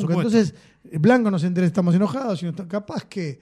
[0.00, 0.14] nunca.
[0.26, 0.54] Entonces,
[1.00, 3.40] Blanco no se entera estamos enojados, sino capaz que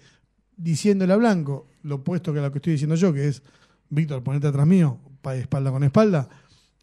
[0.57, 3.43] diciéndole a Blanco lo opuesto que a lo que estoy diciendo yo, que es
[3.89, 6.29] Víctor, ponete atrás mío, pa- espalda con espalda,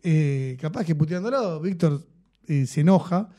[0.03, 2.01] eh, capaz que puteándolo, Víctor
[2.47, 3.29] eh, se enoja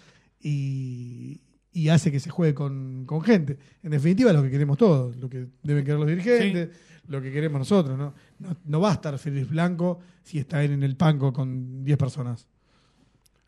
[0.40, 1.40] y,
[1.72, 3.58] y hace que se juegue con, con gente.
[3.82, 6.70] En definitiva, lo que queremos todos, lo que deben querer los dirigentes,
[7.08, 7.98] lo que queremos nosotros.
[7.98, 8.14] ¿no?
[8.38, 11.98] No, no va a estar Félix Blanco si está él en el panco con 10
[11.98, 12.46] personas.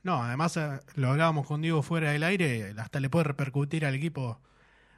[0.02, 3.94] No, además eh, lo hablábamos con Diego fuera del aire, hasta le puede repercutir al
[3.94, 4.40] equipo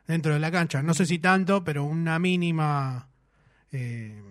[0.07, 0.83] dentro de la cancha.
[0.83, 3.09] No sé si tanto, pero una mínima
[3.73, 4.23] eh,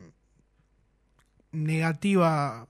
[1.51, 2.67] negativa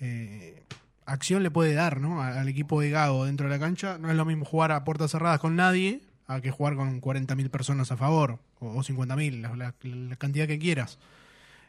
[0.00, 0.62] eh,
[1.06, 2.22] acción le puede dar ¿no?
[2.22, 3.98] Al equipo de Gago dentro de la cancha.
[3.98, 7.50] No es lo mismo jugar a puertas cerradas con nadie a que jugar con 40.000
[7.50, 10.98] personas a favor o, o 50.000, la, la- la cantidad que quieras.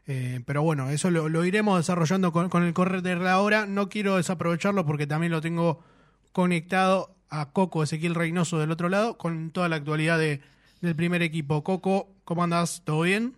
[0.05, 3.65] Eh, pero bueno, eso lo, iremos desarrollando con, el correr de la hora.
[3.65, 5.83] No quiero desaprovecharlo porque también lo tengo
[6.31, 10.41] conectado a Coco Ezequiel Reynoso del otro lado con toda la actualidad de,
[10.81, 11.63] del primer equipo.
[11.63, 12.83] Coco, ¿cómo andás?
[12.83, 13.35] ¿Todo bien?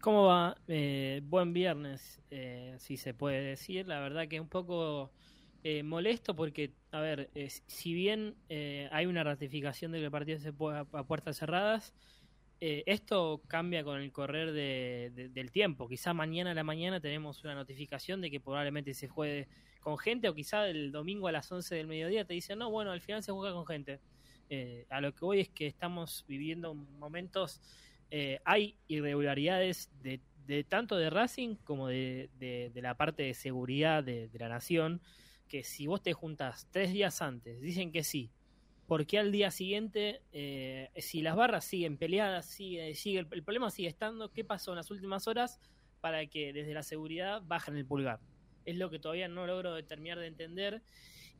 [0.00, 0.56] ¿Cómo va?
[0.68, 3.86] Eh, buen viernes, eh, si se puede decir.
[3.86, 5.10] La verdad que un poco
[5.68, 10.12] eh, molesto porque, a ver, eh, si bien eh, hay una ratificación de que el
[10.12, 11.92] partido se pueda a puertas cerradas,
[12.60, 15.88] eh, esto cambia con el correr de- de- del tiempo.
[15.88, 19.48] Quizá mañana a la mañana tenemos una notificación de que probablemente se juegue
[19.80, 22.90] con gente o quizá el domingo a las 11 del mediodía te dicen, no, bueno,
[22.92, 24.00] al final se juega con gente.
[24.48, 27.60] Eh, a lo que voy es que estamos viviendo momentos
[28.10, 32.30] eh, hay irregularidades de, de tanto de Racing como de,
[32.74, 35.02] la parte de seguridad de la nación,
[35.48, 38.30] que si vos te juntas tres días antes, dicen que sí,
[38.86, 43.70] ¿por qué al día siguiente, eh, si las barras siguen peleadas, sigue, sigue el, problema
[43.70, 45.60] sigue estando, ¿qué pasó en las últimas horas
[46.00, 48.20] para que desde la seguridad bajen el pulgar?
[48.64, 50.82] Es lo que todavía no logro terminar de entender.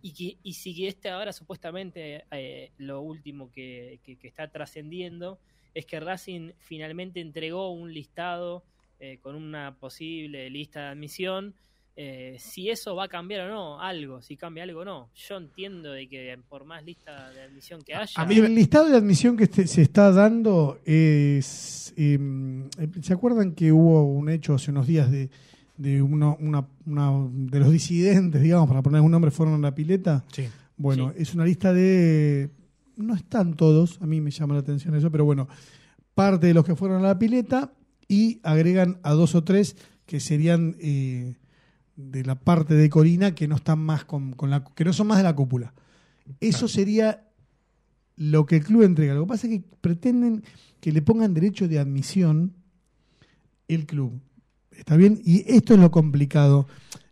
[0.03, 5.41] Y, que, y si este ahora supuestamente eh, lo último que, que- que está trascendiendo
[5.75, 8.65] es que Racing finalmente entregó un listado
[8.99, 11.55] eh, con una posible lista de admisión.
[11.99, 15.09] Eh, si eso va a cambiar o no, algo, si cambia algo o no.
[15.15, 18.91] Yo entiendo de que por más lista de admisión que haya, A mí el listado
[18.91, 21.95] de admisión que este- se está dando es.
[21.97, 22.19] eh,
[23.01, 25.31] ¿Se acuerdan que hubo un hecho hace unos días de,
[25.79, 29.75] de uno, una, una- de los disidentes, digamos, para poner un nombre, fueron a la
[29.75, 30.23] pileta?
[30.33, 30.47] Sí.
[30.77, 31.23] Bueno, Sí.
[31.23, 32.51] es una lista de.
[32.97, 35.49] No están todos, a mí me llama la atención eso, pero bueno,
[36.15, 37.73] parte de los que fueron a la pileta
[38.09, 39.77] y agregan a dos o tres
[40.07, 41.35] que serían eh,
[41.97, 45.09] de la parte de Corina que no están más con, con la que no son
[45.09, 45.75] más de la cúpula.
[46.41, 47.27] Eso sería
[48.17, 49.15] lo que el club entrega.
[49.15, 50.45] Lo que pasa es que pretenden
[50.81, 52.55] que le pongan derecho de admisión
[53.69, 54.21] el club.
[54.71, 55.21] ¿Está bien?
[55.25, 56.67] Y esto es lo complicado.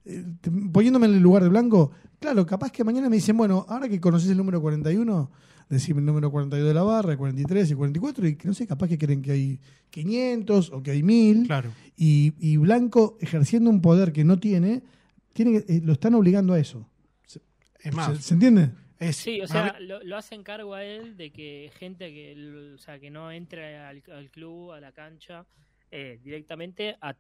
[0.05, 0.25] Eh,
[0.73, 1.93] poniéndome en el lugar de Blanco,
[2.25, 5.31] claro, capaz que mañana me dicen, bueno, ahora que conoces el número 41,
[5.69, 8.67] decime el número 42 de la barra, el 43 y 44, y que no sé,
[8.67, 11.71] capaz que creen que hay 500 o que hay 1000, Claro.
[11.97, 14.83] y, y Blanco ejerciendo un poder que no tiene,
[15.33, 16.89] tiene eh, lo están obligando a eso.
[17.81, 18.71] Es más, ¿Se, se entiende?
[18.99, 22.73] es, Sí, o sea, ver, lo, lo hacen cargo a él de que gente que,
[22.75, 25.45] o sea, que no entre al, al club, a la cancha,
[25.91, 27.15] eh, directamente a-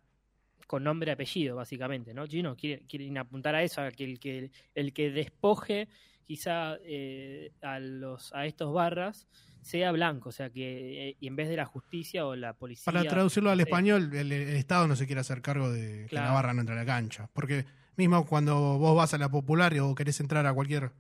[0.67, 2.27] con nombre y apellido, básicamente, ¿no?
[2.27, 5.89] Chino quiere, quieren apuntar a eso, a que el que, el que despoje
[6.25, 9.27] quizá eh, a, los, a estos barras
[9.61, 12.85] sea blanco, o sea, que eh, y en vez de la justicia o la policía...
[12.85, 16.33] para traducirlo al español, el, el Estado no se quiere hacer cargo de que la
[16.33, 17.29] barra no entre a la cancha.
[17.33, 17.65] Porque
[17.97, 20.93] mismo cuando vos vas a la popular o querés entrar a cualquier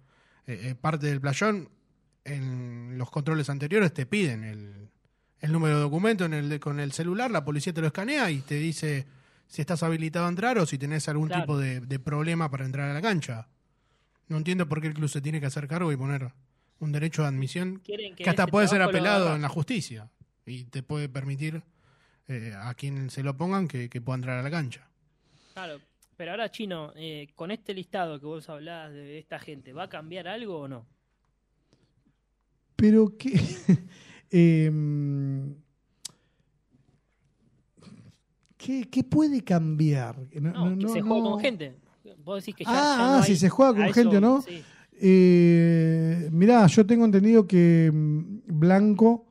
[0.47, 1.69] eh, eh, parte del playón,
[2.25, 4.89] en los controles anteriores te piden el,
[5.41, 8.41] el número de documento en el, con el celular, la policía te lo escanea y
[8.41, 9.07] te dice
[9.55, 11.43] si estás habilitado a entrar o si tenés algún Claro.
[11.45, 13.47] tipo de, de problema para entrar a la cancha.
[14.27, 16.33] No entiendo por qué el club se tiene que hacer cargo y poner
[16.81, 17.95] un derecho de admisión que
[18.27, 20.11] hasta este puede ser apelado en la justicia
[20.45, 21.63] y te puede permitir
[22.27, 24.89] eh, a quien se lo pongan que, que pueda entrar a la cancha.
[25.53, 25.81] Claro,
[26.17, 29.89] pero ahora Chino, eh, con este listado que vos hablás de esta gente, ¿va a
[29.89, 30.85] cambiar algo o no?
[32.75, 33.39] Pero que.
[34.31, 35.55] em,
[38.65, 40.17] ¿qué, qué puede cambiar?
[40.41, 41.31] No, No, no, que no, se juegue no.
[41.33, 41.77] con gente.
[42.25, 44.21] Vos decís que ya, Ah, ya no ah, hay- si se juega con gente o
[44.21, 44.43] no.
[44.43, 44.63] sí.
[45.01, 49.27] Eh, mirá, yo tengo entendido que mm, Blanco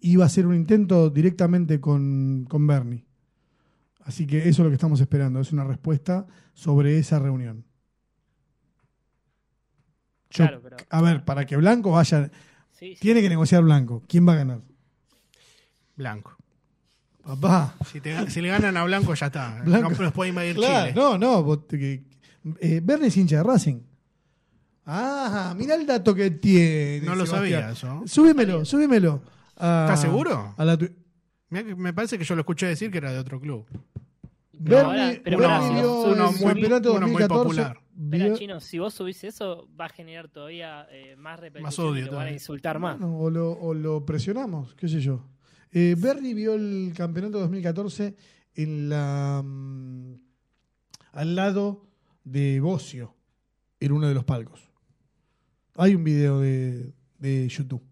[0.00, 3.04] iba a hacer un intento directamente con, con Bernie.
[4.00, 7.64] Así que eso es lo que estamos esperando, es una respuesta sobre esa reunión.
[10.30, 12.30] Yo- Claro, pero- a ver, para que Blanco vaya,
[12.72, 13.00] Sí, sí.
[13.00, 14.02] tiene que negociar Blanco.
[14.08, 14.60] ¿Quién va a ganar?
[15.96, 16.36] Blanco.
[17.24, 17.74] Papá.
[17.90, 19.62] Si, te- si le ganan a Blanco ya está.
[19.64, 19.90] Blanco.
[19.90, 21.00] No los puede invadir Claro, Chile.
[21.00, 21.42] no, no.
[21.42, 22.04] vos te- que-
[22.60, 23.80] eh, Bernie es hincha de Racing.
[24.86, 27.00] Ah, mira el dato que tiene.
[27.06, 27.60] No lo Sebastián.
[27.62, 28.02] sabía eso.
[28.06, 29.22] Súbimelo, súbimelo.
[29.56, 30.54] a- ¿Estás seguro?
[30.56, 30.90] A la tu-
[31.50, 33.64] Mirá me parece que yo lo escuché decir que era de otro club.
[34.52, 37.44] Bernie, ahora- pero vio vos- uno muy- campeonato uno muy 2014.
[37.62, 37.80] popular.
[37.96, 41.62] Vio- chino, si vos subís eso, va a generar todavía eh, más repercusión.
[41.62, 42.98] Más odio lo van a insultar más.
[42.98, 45.24] Bueno, o, lo, o lo presionamos, qué sé yo.
[45.76, 48.14] Eh, Berry vio el campeonato 2014
[48.54, 50.14] en la mm,
[51.10, 51.88] al lado
[52.22, 53.16] de Bocio,
[53.80, 54.70] en uno de los palcos.
[55.74, 57.82] Hay un video de, de YouTube.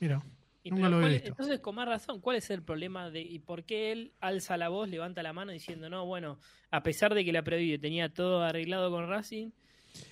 [0.00, 0.24] Mira,
[0.62, 1.28] Y nunca lo había visto.
[1.28, 4.70] Entonces, con más razón, ¿cuál es el problema de y por qué él alza la
[4.70, 6.38] voz, levanta la mano diciendo, no, bueno,
[6.70, 9.50] a pesar de que la previo tenía todo arreglado con Racing,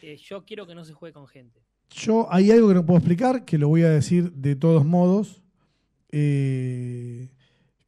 [0.02, 1.62] eh, yo quiero que no se juegue con gente?
[1.88, 5.42] Yo hay algo que no puedo explicar, que lo voy a decir de todos modos,
[6.10, 7.30] eh,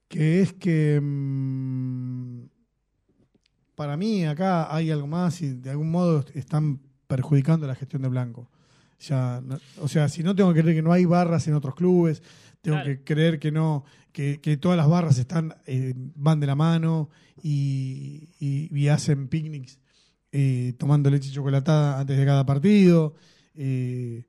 [0.08, 2.42] que es que mm,
[3.74, 8.08] para mí acá hay algo más y de algún modo están perjudicando la gestión de
[8.08, 8.50] Blanco.
[9.00, 11.74] Ya, no- o sea, si no tengo que creer que no hay barras en otros
[11.74, 12.22] clubes,
[12.60, 12.90] tengo Claro.
[12.90, 17.08] que creer que no, que, que todas las barras están eh, van de la mano
[17.42, 19.78] y, y- y hacen picnics
[20.32, 23.14] eh, tomando leche chocolatada antes de cada partido.
[23.54, 24.24] Eh,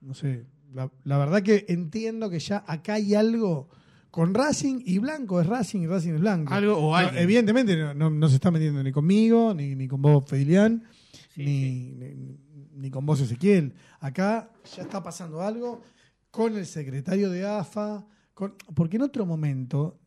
[0.00, 3.68] no sé, la, la verdad que entiendo que ya acá hay algo
[4.10, 6.52] con Racing y Blanco es Racing y Racing es Blanco.
[6.54, 10.00] Algo o No, evidentemente no, no- no se está metiendo ni conmigo, ni, ni con
[10.02, 11.94] vos, Sí, ni, sí.
[11.98, 12.36] ni-
[12.76, 13.74] ni con vos, Ezequiel.
[14.00, 15.82] Acá ya está pasando algo
[16.30, 19.98] con el secretario de AFA, con, porque en otro momento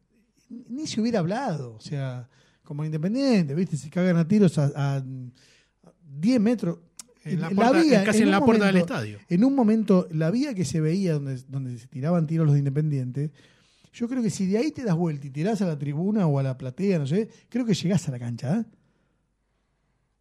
[0.50, 1.73] ni se hubiera hablado.
[1.75, 2.27] O sea,
[2.63, 3.77] como independiente, ¿viste?
[3.77, 5.03] Se cagan a tiros a, a
[6.03, 6.77] 10 metros.
[7.25, 9.19] En la La puerta- vía, casi en la puerta del estadio.
[9.27, 12.60] En un momento, la vía que se veía donde, donde se tiraban tiros los de
[12.60, 13.31] Independiente,
[13.92, 16.39] yo creo que si de ahí te das vuelta y tirás a la tribuna o
[16.39, 18.60] a la platea, no sé, creo que llegás a la cancha.
[18.60, 18.66] ¿eh?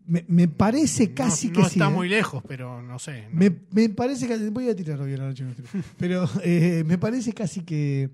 [0.06, 1.78] Me, me parece casi no, que no sí.
[1.78, 1.94] está ¿eh?
[1.94, 3.24] muy lejos, pero no sé.
[3.30, 3.38] no.
[3.38, 4.36] Me, me parece que.
[4.50, 5.44] Voy a tirar hoy a la noche.
[5.44, 5.52] no.
[5.98, 8.08] Pero eh, me parece casi que,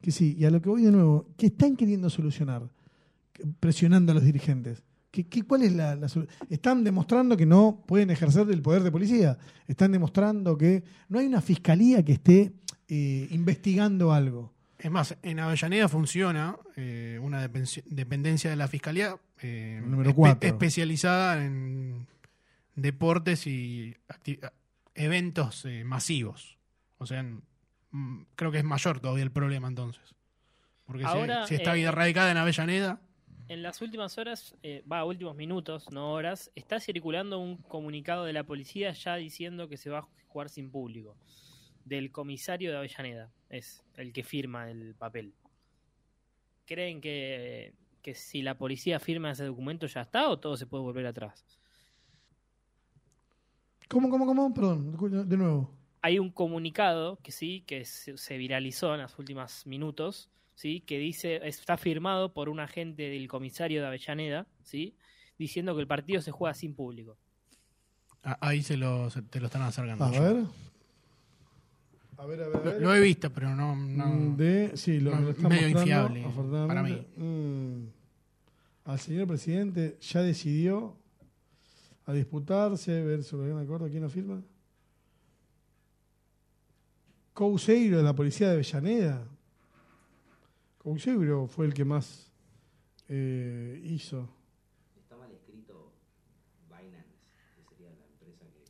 [0.00, 0.36] que sí.
[0.38, 2.62] Y a lo que voy de nuevo, ¿qué están queriendo solucionar?
[3.58, 4.82] Presionando a los dirigentes.
[5.10, 6.06] ¿Qué, qué, cuál es la, la
[6.48, 9.36] Están demostrando que no pueden ejercer el poder de policía.
[9.66, 12.52] Están demostrando que no hay una fiscalía que esté
[12.88, 14.52] eh, investigando algo.
[14.78, 20.14] Es más, en Avellaneda funciona eh, una dependencia de la Fiscalía eh, Número espe-
[20.46, 22.06] especializada en
[22.76, 23.94] deportes y
[24.94, 26.56] eventos eh, masivos.
[26.98, 27.42] O sea, en-
[27.90, 30.14] mm, creo que es mayor todavía el problema entonces.
[30.86, 33.00] Porque si- Ahora, si, está eh, radicada en Avellaneda,
[33.50, 38.32] En las últimas horas, eh, va, últimos minutos, no horas, está circulando un comunicado de
[38.32, 41.16] la policía ya diciendo que se va a jugar sin público.
[41.84, 45.34] Del comisario de Avellaneda, es el que firma el papel.
[46.64, 50.84] ¿Creen que, que si la policía firma ese documento ya está o todo se puede
[50.84, 51.44] volver atrás?
[53.88, 54.54] ¿Cómo, cómo, cómo?
[54.54, 55.74] Perdón, de nuevo.
[56.02, 60.30] Hay un comunicado que sí, que se, se viralizó en los últimos minutos,
[60.60, 64.94] sí, que dice, está firmado por un agente del comisario de Avellaneda, sí,
[65.38, 67.16] diciendo que el partido se juega sin público.
[68.22, 70.04] a- ahí se lo, se- te lo están acercando.
[70.04, 70.44] A Yo- ver.
[72.18, 72.82] A ver, a ver, a Lo, ver.
[72.82, 73.74] lo he visto, pero no.
[73.74, 77.06] no- Mm, De, sí, lo, no, lo está medio infiable afortunadamente.
[77.16, 77.86] Mm,
[78.84, 80.98] al señor presidente ya decidió
[82.04, 84.42] a disputarse, ver sobre un acuerdo, ¿quién lo firma?
[87.32, 89.26] Couseiro de la policía de Avellaneda.
[90.82, 92.32] Couseiro fue el que más
[93.06, 94.34] eh, hizo.
[94.96, 95.92] Está mal escrito
[96.68, 97.20] Binance,
[97.54, 98.64] que sería la empresa que...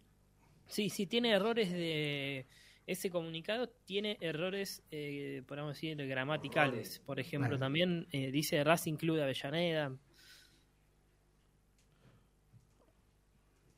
[0.67, 2.47] Sí, sí, tiene errores de...
[2.85, 6.99] Ese comunicado tiene errores, eh, podemos decir, gramaticales.
[6.99, 9.97] Por ejemplo, también eh, dice Racing Club de Avellaneda.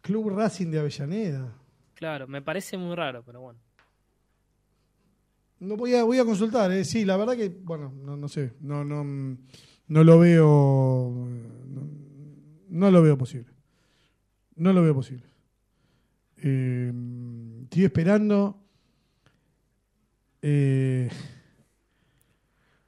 [0.00, 1.54] Club Racing de Avellaneda.
[1.92, 3.60] Claro, me parece muy raro, pero bueno.
[5.62, 6.84] No voy a, voy a consultar, eh.
[6.84, 9.04] sí, la verdad que, bueno, no, no sé, no, no,
[9.86, 11.14] no lo veo,
[11.68, 11.82] no,
[12.68, 13.52] no lo veo posible.
[14.56, 15.24] No lo veo posible.
[16.38, 16.92] Eh,
[17.62, 18.58] estoy esperando.
[20.42, 21.08] Eh,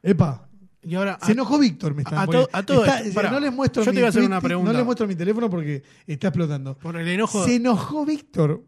[0.02, 0.48] epa,
[0.82, 1.18] Y ahora.
[1.24, 3.30] se enojó Víctor, me está a to- a todo Está- esto, pará.
[3.30, 4.72] no les muestro Yo te voy a hacer tweet- una pregunta.
[4.72, 6.76] No les muestro mi teléfono porque está explotando.
[6.76, 7.44] Por el enojo.
[7.44, 8.64] Se enojó Víctor.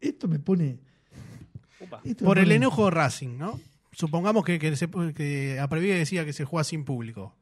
[0.00, 0.80] Esto me pone.
[2.22, 3.60] Por el enojo de Racing, ¿no?
[3.92, 7.34] Supongamos que, que, se, que a Previa decía que se juega sin público.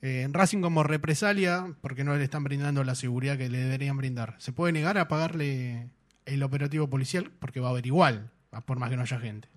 [0.00, 3.96] Eh, en Racing como represalia, porque no le están brindando la seguridad que le deberían
[3.96, 5.88] brindar, ¿se puede negar a pagarle
[6.26, 7.30] el operativo policial?
[7.40, 8.30] Porque va a haber igual,
[8.66, 9.48] por más que no haya gente.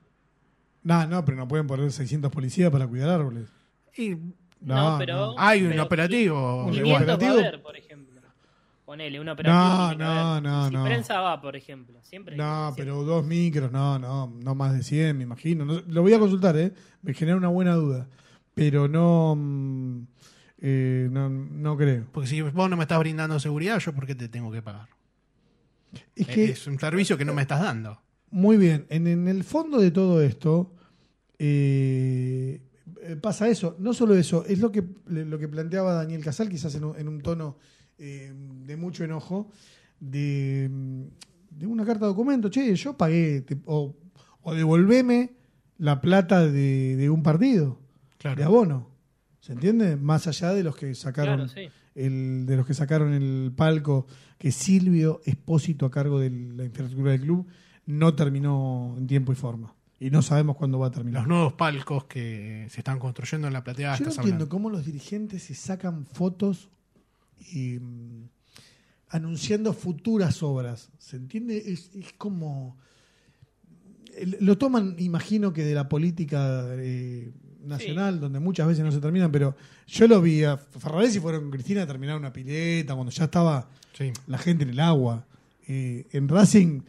[0.83, 3.49] No, no, pero no pueden poner 600 policías para cuidar árboles.
[3.95, 4.15] Y
[4.61, 5.35] No, pero...
[5.37, 6.65] hay un pero operativo.
[6.65, 7.33] Un quinientos va a operativo.
[7.33, 7.90] haber, por ejemplo.
[8.91, 9.97] Ponele una operación.
[9.99, 10.83] No, no, no, si no.
[10.83, 11.97] prensa va, por ejemplo.
[12.03, 12.35] Siempre.
[12.35, 12.83] No, siempre.
[12.83, 15.63] pero dos micros, no, no, no más de 100, me imagino.
[15.63, 16.73] No- lo voy a consultar, ¿eh?
[17.01, 18.09] Me genera una buena duda.
[18.53, 20.01] Pero no, mm,
[20.59, 22.05] eh, no, no creo.
[22.11, 24.89] Porque si vos no me estás brindando seguridad, ¿yo por qué te tengo que pagar?
[26.13, 27.97] Es Eh, que, es un servicio que no me estás dando.
[28.29, 30.75] muy bien, en, en el fondo de todo esto
[31.39, 32.61] eh,
[33.03, 33.77] eh, pasa eso.
[33.79, 37.07] No solo eso, es lo que, lo que planteaba Daniel Casal, quizás en un, en
[37.07, 37.57] un tono
[38.03, 38.33] eh,
[38.65, 39.49] de mucho enojo,
[39.99, 41.03] de, mm,
[41.59, 42.49] de una carta de documento.
[42.49, 43.95] Che, yo pagué, te- o,
[44.41, 45.33] o devolveme
[45.77, 47.79] la plata de, de un partido,
[48.35, 48.89] de abono.
[49.39, 49.95] ¿Se entiende?
[49.97, 51.69] Más allá de los que sacaron Claro, sí.
[51.95, 54.05] el, de los que sacaron el palco,
[54.37, 57.47] que Silvio Espósito a cargo de la infraestructura del club
[57.87, 59.73] no terminó en tiempo y forma.
[59.99, 61.21] Y no sabemos cuándo va a terminar.
[61.21, 63.95] Los nuevos palcos que se están construyendo en la plateada.
[63.97, 64.49] Yo no entiendo hablando.
[64.49, 66.69] cómo los dirigentes se sacan fotos
[67.51, 68.29] y, mm,
[69.09, 70.89] anunciando futuras obras.
[70.99, 71.57] ¿Se entiende?
[71.57, 72.77] Es, es como...
[74.41, 77.31] Lo toman, imagino que de la política eh,
[77.63, 79.55] nacional, donde muchas veces no se terminan, pero
[79.87, 83.69] yo lo vi a Ferraresi fueron con Cristina a terminar una pileta, cuando ya estaba
[83.93, 84.11] Sí.
[84.27, 85.25] la gente en el agua.
[85.67, 86.81] Eh, en Racing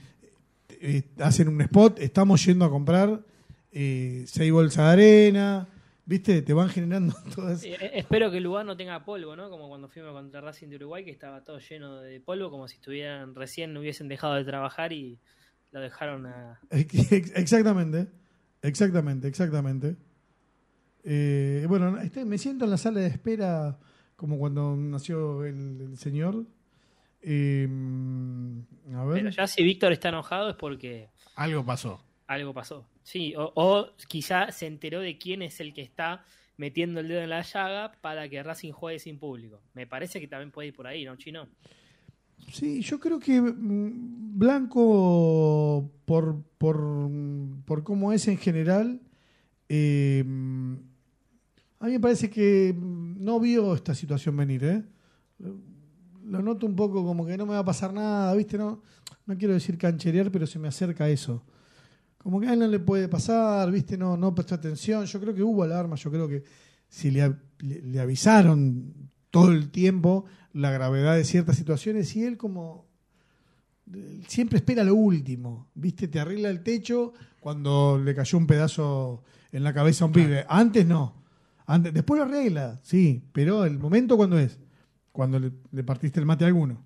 [0.68, 3.22] eh, hacen un spot, estamos yendo a comprar
[3.70, 5.68] eh, seis bolsas de arena,
[6.12, 6.42] ¿viste?
[6.42, 7.64] Te van generando todas...
[7.64, 9.48] Eh, eh, espero que el lugar no tenga polvo, ¿no?
[9.50, 12.76] Como cuando fuimos contra Racing de Uruguay, que estaba todo lleno de polvo, como si
[12.76, 15.18] estuvieran recién hubiesen dejado de trabajar y
[15.72, 16.60] lo dejaron a.
[16.70, 18.08] Ex- Exactamente,
[18.60, 19.96] exactamente, exactamente.
[21.04, 23.78] Eh, bueno, estoy- me siento en la sala de espera
[24.16, 26.44] como cuando nació el, el señor.
[27.22, 27.66] Eh,
[28.94, 29.14] a ver.
[29.18, 32.04] Pero ya si Víctor está enojado es porque Algo pasó.
[32.26, 32.86] algo pasó.
[33.02, 36.24] Sí, o, o quizá se enteró de quién es el que está
[36.56, 39.60] metiendo el dedo en la llaga para que Racing juegue sin público.
[39.74, 41.48] Me parece que también puede ir por ahí, ¿no, Chino?
[42.52, 47.10] Sí, yo creo que mm, Blanco, por, por,
[47.64, 49.00] por cómo es en general,
[49.68, 50.24] eh,
[51.80, 54.64] a mí me parece que mm, no vio esta situación venir.
[54.64, 54.82] ¿eh?
[56.24, 58.58] Lo noto un poco como que no me va a pasar nada, ¿viste?
[58.58, 58.82] No,
[59.26, 61.44] no quiero decir cancherear, pero se me acerca eso.
[62.22, 63.96] Como que a él no le puede pasar, ¿viste?
[63.98, 65.04] No, no prestó atención.
[65.06, 66.44] Yo creo que hubo alarma, yo creo que
[66.88, 68.92] si le, a- le- le avisaron
[69.30, 72.86] todo el tiempo la gravedad de ciertas situaciones y él como
[73.94, 76.06] eh, siempre espera lo último, ¿viste?
[76.08, 80.44] Te arregla el techo cuando le cayó un pedazo en la cabeza a un pibe.
[80.48, 81.22] Antes no.
[81.66, 84.58] Antes, después lo arregla, sí, pero el momento cuando es,
[85.12, 86.84] cuando le, le partiste el mate a alguno.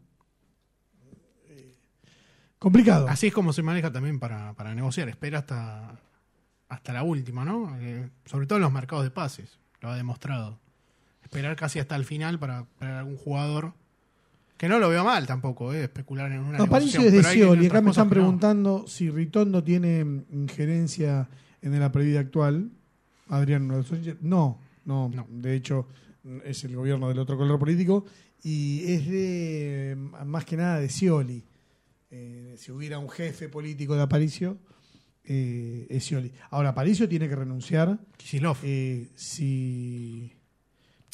[2.59, 3.09] Complicado.
[3.09, 5.09] Así es como se maneja también para, para negociar.
[5.09, 6.01] Espera hasta,
[6.69, 7.77] hasta la última, ¿no?
[7.81, 9.59] Eh, sobre todo en los mercados de pases.
[9.81, 10.59] Lo ha demostrado.
[11.23, 13.75] Esperar casi hasta el final para, para algún jugador.
[14.57, 15.85] Que no lo veo mal tampoco, ¿eh?
[15.85, 17.67] Especular en una Aparicio es de Scioli.
[17.67, 18.11] Acá me están no.
[18.11, 21.29] preguntando si Ritondo tiene injerencia
[21.61, 22.71] en el previa actual.
[23.29, 23.69] Adrián.
[23.69, 25.27] No, no, No.
[25.29, 25.89] De hecho,
[26.45, 28.07] es el gobierno del otro color político.
[28.43, 31.45] Y es de, más que nada, de Scioli.
[32.19, 34.57] Eh, si hubiera un jefe político de Aparicio,
[35.25, 36.33] eh, es Scioli.
[36.51, 38.61] Ahora, Aparicio tiene que renunciar Kicillof.
[38.65, 40.33] eh, si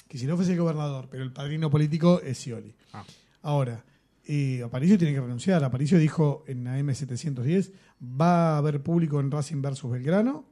[0.08, 2.74] es el gobernador, pero el padrino político es Scioli.
[2.92, 3.04] Ah.
[3.42, 3.84] Ahora,
[4.26, 5.64] eh, Aparicio tiene que renunciar.
[5.64, 10.44] Aparicio dijo en la M710, va a haber público en Racing versus Belgrano,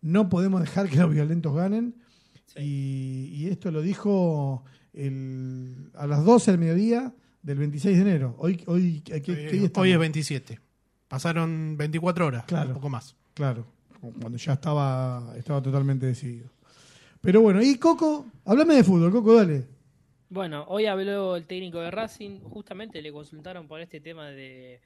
[0.00, 1.96] no podemos dejar que los violentos ganen.
[2.46, 2.60] Sí.
[2.62, 8.34] Y, y esto lo dijo el- a las 12 del mediodía del 26 de enero.
[8.38, 9.78] Hoy, hoy, ¿qué, qué día estamos?
[9.86, 10.60] hoy es 27.
[11.08, 12.68] Pasaron 24 horas, Claro.
[12.68, 13.16] un poco más.
[13.34, 13.66] Claro,
[14.00, 16.50] cuando ya estaba, estaba totalmente decidido.
[17.20, 19.64] Pero bueno, y Coco, háblame de fútbol, Coco, dale.
[20.30, 24.80] Bueno, hoy habló el técnico de Racing, justamente le consultaron por este tema de...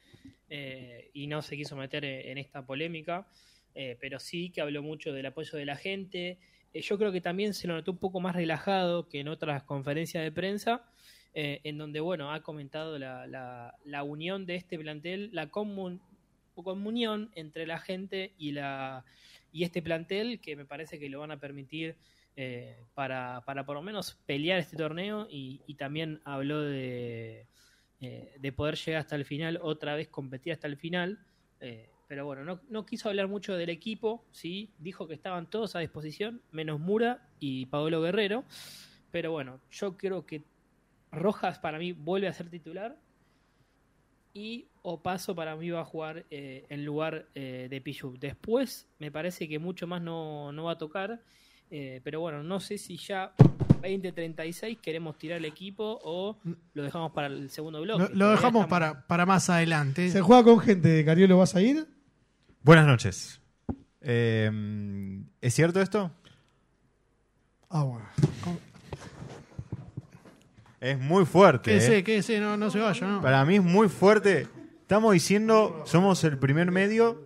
[0.49, 3.27] eh, y no se quiso meter en en esta polémica,
[3.75, 6.39] eh, pero sí que habló mucho del apoyo de la gente.
[6.73, 9.63] Eh, yo creo que también se lo notó un poco más relajado que en otras
[9.63, 10.85] conferencias de prensa,
[11.33, 15.99] eh, en donde, bueno, ha comentado la, la- unión de este plantel, la comun-
[16.53, 19.03] comunión entre la gente y, la,
[19.51, 21.95] y este plantel, que me parece que lo van a permitir
[22.35, 27.47] eh, para, para por lo menos pelear este torneo y, y también habló de,
[28.01, 31.19] eh, de poder llegar hasta el final, otra vez competir hasta el final.
[32.07, 35.79] pero bueno, no, no quiso hablar mucho del equipo, sí, dijo que estaban todos a
[35.79, 38.43] disposición, menos Mura y Pablo Guerrero.
[39.11, 40.43] Pero bueno, yo creo que
[41.13, 42.97] Rojas para mí vuelve a ser titular
[44.33, 48.17] y Opaso para mí va a jugar eh, en lugar eh, de Pichu.
[48.19, 51.21] Después me parece que mucho más no, no va a tocar.
[51.71, 53.33] Eh, pero bueno, no sé si ya
[53.81, 56.37] 2036 queremos tirar el equipo o
[56.73, 58.13] lo dejamos para el segundo bloque.
[58.13, 60.09] Lo, dejamos estamos- para, para más adelante.
[60.09, 61.03] Se juega con gente.
[61.05, 61.87] Cariolo, ¿vas a ir?
[62.61, 63.39] Buenas noches.
[64.01, 64.51] Eh,
[65.41, 66.11] ¿Es cierto esto?
[67.69, 68.05] Ah, bueno.
[70.83, 71.71] Es muy fuerte.
[71.71, 72.03] Quédese, eh.
[72.03, 73.21] quédese, no, no se vaya, ¿no?
[73.21, 74.47] Para mí es muy fuerte.
[74.81, 77.25] Estamos diciendo, somos el primer medio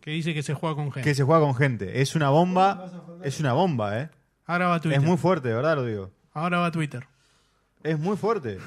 [0.00, 1.08] Que dice que se juega con gente.
[1.08, 2.02] que se juega con gente.
[2.02, 3.18] Es una bomba.
[3.24, 4.10] Es una bomba, ¿eh?
[4.44, 5.00] Ahora va Twitter.
[5.00, 6.10] Es muy fuerte, de verdad lo digo.
[6.32, 7.06] Ahora va Twitter.
[7.82, 8.58] Es muy fuerte.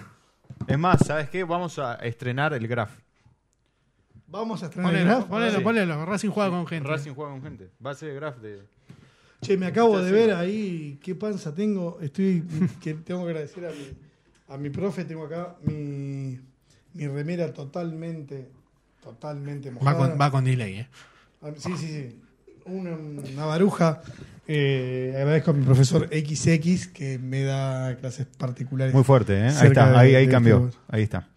[0.67, 1.43] Es más, ¿sabes qué?
[1.43, 2.91] Vamos a estrenar el graph.
[4.27, 5.29] Vamos a estrenar el Ponelo, graph.
[5.29, 5.63] ponelo, Sí.
[5.63, 6.05] ponelo.
[6.05, 6.89] Racing juega con gente.
[6.89, 7.69] Racing juega con gente.
[7.85, 8.63] Va a ser el graph de.
[9.41, 11.99] Che, me acabo de ver ahí qué panza tengo.
[12.01, 12.43] Estoy
[12.81, 13.91] que tengo que agradecer a mi,
[14.51, 15.05] a mi profe.
[15.05, 16.39] Tengo acá mi,
[16.93, 18.49] mi remera totalmente,
[19.01, 19.97] totalmente Va mojada.
[20.09, 20.87] con, va con delay, ¿eh?
[21.41, 22.19] Ah, Sí, sí, sí.
[22.65, 24.01] Una, una baruja.
[24.47, 28.93] Eh, agradezco a mi profesor XX que me da clases particulares.
[28.93, 29.47] Muy fuerte, ¿eh?
[29.49, 30.71] Ahí está, de- ahí, ahí de cambió.
[30.87, 31.27] Ahí está.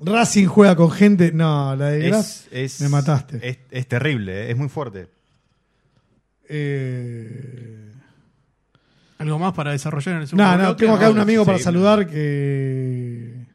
[0.00, 1.32] Racing juega con gente.
[1.32, 3.46] No, la de es- me mataste.
[3.48, 4.50] Es, es terrible, ¿eh?
[4.50, 5.08] es muy fuerte.
[6.48, 7.90] Eh,
[9.18, 11.58] ¿Algo más para desarrollar en el segundo No, no, tengo acá no, un amigo para
[11.58, 13.46] sí, saludar que.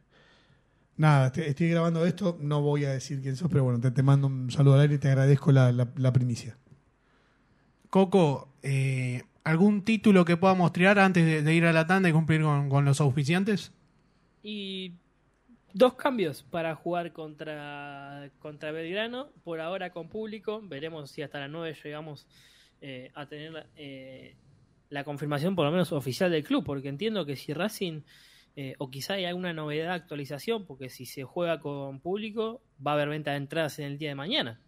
[0.97, 4.03] Nada, estoy, estoy grabando esto, no voy a decir quién sos, pero bueno, te, te
[4.03, 6.57] mando un saludo al aire y te agradezco la, la- la primicia.
[7.89, 12.11] Coco, eh, ¿algún título que podamos tirar antes de, de ir a la tanda y
[12.11, 13.71] cumplir con, con los auspiciantes?
[14.43, 14.93] Y
[15.73, 19.29] dos cambios para jugar contra, contra Belgrano.
[19.43, 20.61] Por ahora con público.
[20.63, 22.27] Veremos si hasta las 9 llegamos
[22.81, 24.35] eh, a tener eh,
[24.89, 26.63] la confirmación, por lo menos oficial del club.
[26.63, 28.01] Porque entiendo que si Racing,
[28.55, 32.93] eh, o quizá hay alguna novedad, actualización, porque si se juega con público, va a
[32.95, 34.59] haber venta de entradas en el día de mañana.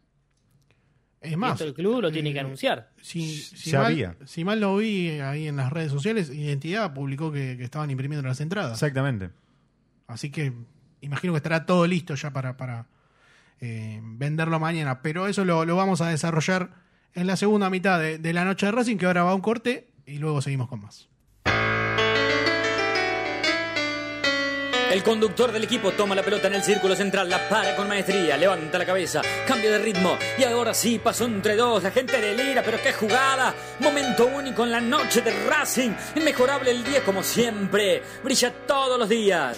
[1.19, 2.89] Es más, esto el club lo tiene que eh, anunciar.
[2.99, 4.15] si, si mal, había.
[4.25, 8.27] si mal lo vi ahí en las redes sociales, Identidad publicó que, que estaban imprimiendo
[8.27, 8.73] las entradas.
[8.73, 9.29] Exactamente.
[10.07, 10.51] Así que
[11.01, 12.87] imagino que estará todo listo ya para, para
[13.59, 15.03] eh, venderlo mañana.
[15.03, 16.71] Pero eso lo, lo vamos a desarrollar
[17.13, 19.41] en la segunda mitad de, de la noche de Racing, que ahora va a un
[19.41, 21.07] corte y luego seguimos con más.
[24.91, 28.35] El conductor del equipo toma la pelota en el círculo central, la para con maestría,
[28.35, 32.61] levanta la cabeza, cambio de ritmo y ahora sí pasó entre dos, la gente delira,
[32.61, 38.03] pero qué jugada, momento único en la noche de Racing, inmejorable el 10 como siempre,
[38.21, 39.57] brilla todos los días.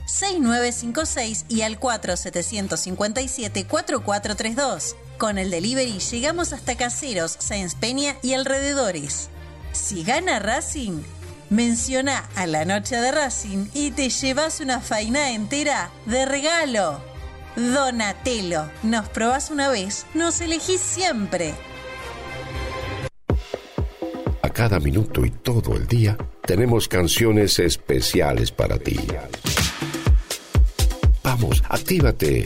[0.11, 4.95] 6956 y al 4757 4432.
[5.17, 9.29] Con el delivery llegamos hasta Caseros, Sáenz Peña y alrededores.
[9.71, 11.01] Si gana Racing,
[11.49, 17.01] menciona a la noche de Racing y te llevas una faina entera de regalo.
[17.55, 21.53] Donatello, nos probás una vez, nos elegís siempre.
[24.41, 28.99] A cada minuto y todo el día tenemos canciones especiales para ti.
[31.31, 32.45] Vamos, actívate.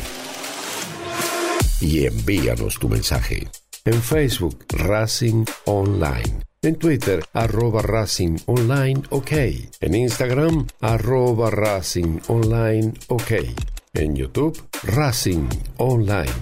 [1.82, 3.48] Y envíanos tu mensaje.
[3.84, 6.42] En Facebook Racing Online.
[6.62, 9.32] En Twitter, arroba Racing Online OK.
[9.82, 13.32] En Instagram, arroba Racing Online OK.
[13.96, 16.38] En YouTube, Racing Online.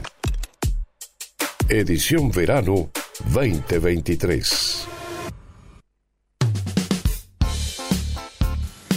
[1.70, 2.90] Edición Verano
[3.34, 5.03] 2023.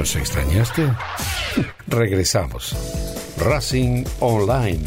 [0.00, 0.90] ¿Nos extrañaste?
[1.86, 2.74] Regresamos.
[3.36, 4.80] Racing Online.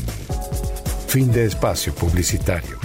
[1.07, 2.82] Fin de espacio publicitario.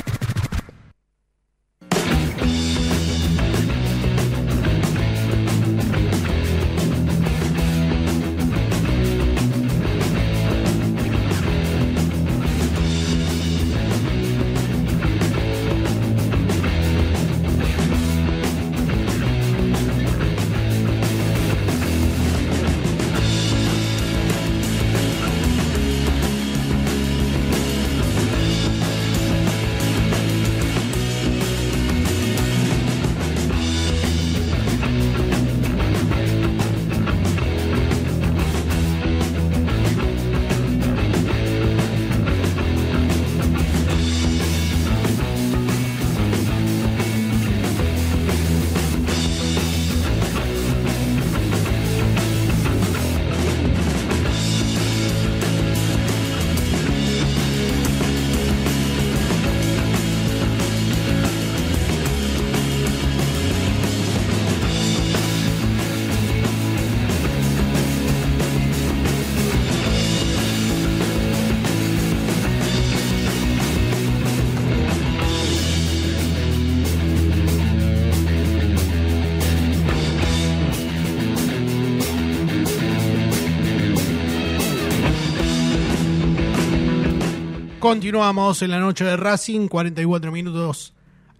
[87.89, 90.93] Continuamos en la noche de Racing, 44 minutos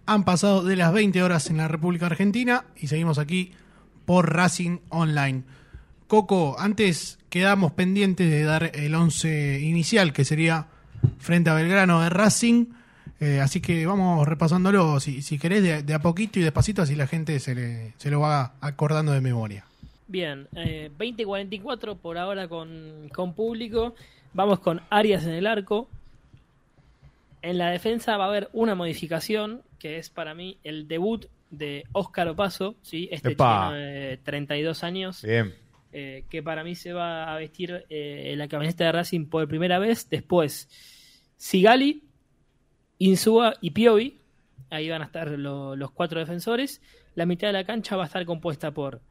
[0.07, 3.51] han pasado de las 20 horas en la República Argentina y seguimos aquí
[4.05, 5.43] por Racing Online.
[6.07, 10.65] Coco, antes quedamos pendientes de dar el 11 inicial que sería
[11.19, 12.65] frente a Belgrano de Racing,
[13.19, 17.05] eh, así que vamos repasándolo, si, si querés, de, a poquito y despacito, así la
[17.05, 19.65] gente se lo va acordando de memoria.
[20.07, 23.93] Bien, eh, 20-44 por ahora con, con público.
[24.33, 25.87] Vamos con Arias en el arco.
[27.41, 31.83] En la defensa va a haber una modificación, que es para mí el debut de
[31.93, 33.07] Óscar Opaso, ¿sí?
[33.11, 33.69] este Epa.
[33.69, 35.53] chileno de 32 años, Bien.
[35.93, 39.79] eh, que para mí se va a vestir eh, la camiseta de Racing por primera
[39.79, 40.09] vez.
[40.09, 40.67] Después,
[41.37, 42.03] Sigali,
[42.97, 44.19] Insúa y Piovi.
[44.69, 46.81] Ahí van a estar lo- los cuatro defensores.
[47.15, 49.01] La mitad de la cancha va a estar compuesta por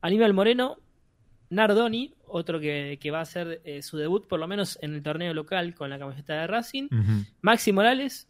[0.00, 0.78] Aníbal Moreno,
[1.50, 5.02] Nardoni, otro que, que va a hacer eh, su debut por lo menos en el
[5.04, 6.88] torneo local con la camiseta de Racing.
[7.42, 8.26] Maxi Morales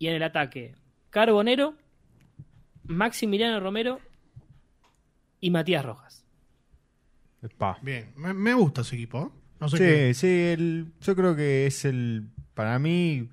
[0.00, 0.74] y en el ataque
[1.10, 1.74] Carbonero,
[2.86, 4.00] Maximiliano Romero
[5.40, 6.24] y Matías Rojas.
[7.42, 7.78] Epa.
[7.82, 9.32] Bien, me, me gusta ese equipo.
[9.32, 9.40] ¿eh?
[9.60, 13.30] No sé Sí, qué- sí, el- yo creo que es el, para mí,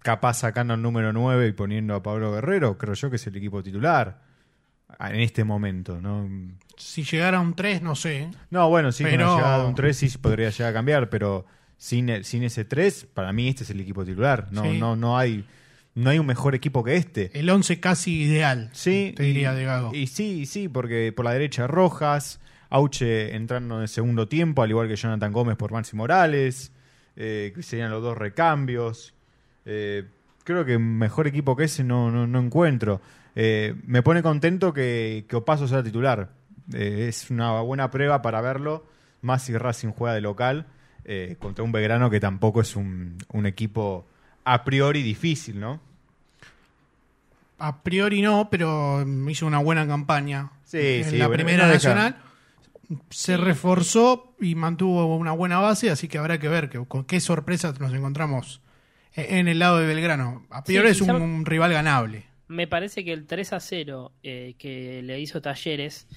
[0.00, 3.36] capaz sacando el número 9 y poniendo a Pablo Guerrero, creo yo que es el
[3.36, 4.22] equipo titular
[5.00, 6.28] en este momento, ¿no?
[6.76, 8.28] Si llegara a un 3, no sé.
[8.50, 11.08] No, bueno, sí, Pero- con la llegada de un 3 sí podría llegar a cambiar,
[11.10, 14.48] pero sin, el- sin ese 3, para mí este es el equipo titular.
[14.50, 14.78] No, Sí.
[14.78, 15.44] no, no hay,
[15.94, 17.30] no hay un mejor equipo que este.
[17.38, 18.70] El 11 casi ideal.
[18.72, 19.94] Sí, te diría y, de Gago.
[19.94, 24.70] Y sí, sí, porque por la derecha Rojas, Auche entrando en el segundo tiempo, al
[24.70, 26.72] igual que Jonathan Gómez por Maxi Morales,
[27.14, 29.14] eh, que serían los dos recambios.
[29.64, 30.04] Eh,
[30.42, 33.00] creo que mejor equipo que ese no, no, no encuentro.
[33.36, 36.30] Eh, me pone contento que, que Opaso sea titular.
[36.72, 38.86] Eh, es una buena prueba para verlo,
[39.22, 40.66] más si Racing juega de local,
[41.04, 44.06] eh, contra un Belgrano que tampoco es un, un equipo
[44.44, 45.80] a priori difícil, ¿no?
[47.58, 51.72] A priori no, pero hizo una buena campaña Sí, en sí, la bueno, primera no
[51.72, 52.16] nacional.
[53.10, 57.20] Se reforzó y mantuvo una buena base, así que habrá que ver que, con qué
[57.20, 58.60] sorpresas nos encontramos
[59.14, 60.44] en el lado de Belgrano.
[60.50, 62.26] A priori Sí, es un rival ganable.
[62.48, 66.08] Me parece que el 3 a 0 eh, que le hizo Talleres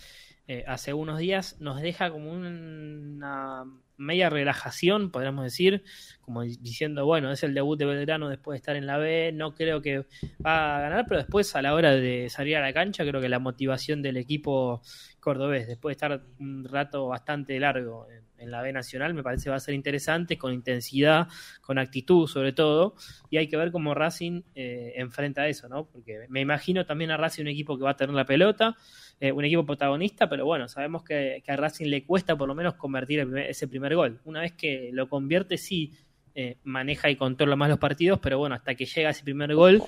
[0.47, 3.65] eh, hace unos días nos deja como una
[3.97, 5.83] media relajación, podríamos decir,
[6.21, 9.31] como di- diciendo, bueno, es el debut de Belgrano después de estar en la B,
[9.33, 10.05] no creo que
[10.45, 13.29] va a ganar, pero después a la hora de salir a la cancha, creo que
[13.29, 14.81] la motivación del equipo
[15.19, 19.49] cordobés, después de estar un rato bastante largo en, en la B Nacional, me parece
[19.49, 21.27] va a ser interesante, con intensidad,
[21.61, 22.95] con actitud sobre todo,
[23.29, 25.85] y hay que ver cómo Racing eh, enfrenta eso, ¿no?
[25.85, 28.75] Porque me imagino también a Racing un equipo que va a tener la pelota,
[29.19, 32.55] eh, un equipo protagonista, pero bueno, sabemos que, que a Racing le cuesta por lo
[32.55, 34.19] menos convertir ese primer gol.
[34.25, 35.93] Una vez que lo convierte, sí.
[36.35, 39.81] eh, maneja y controla más los partidos, pero bueno, hasta que llega ese primer gol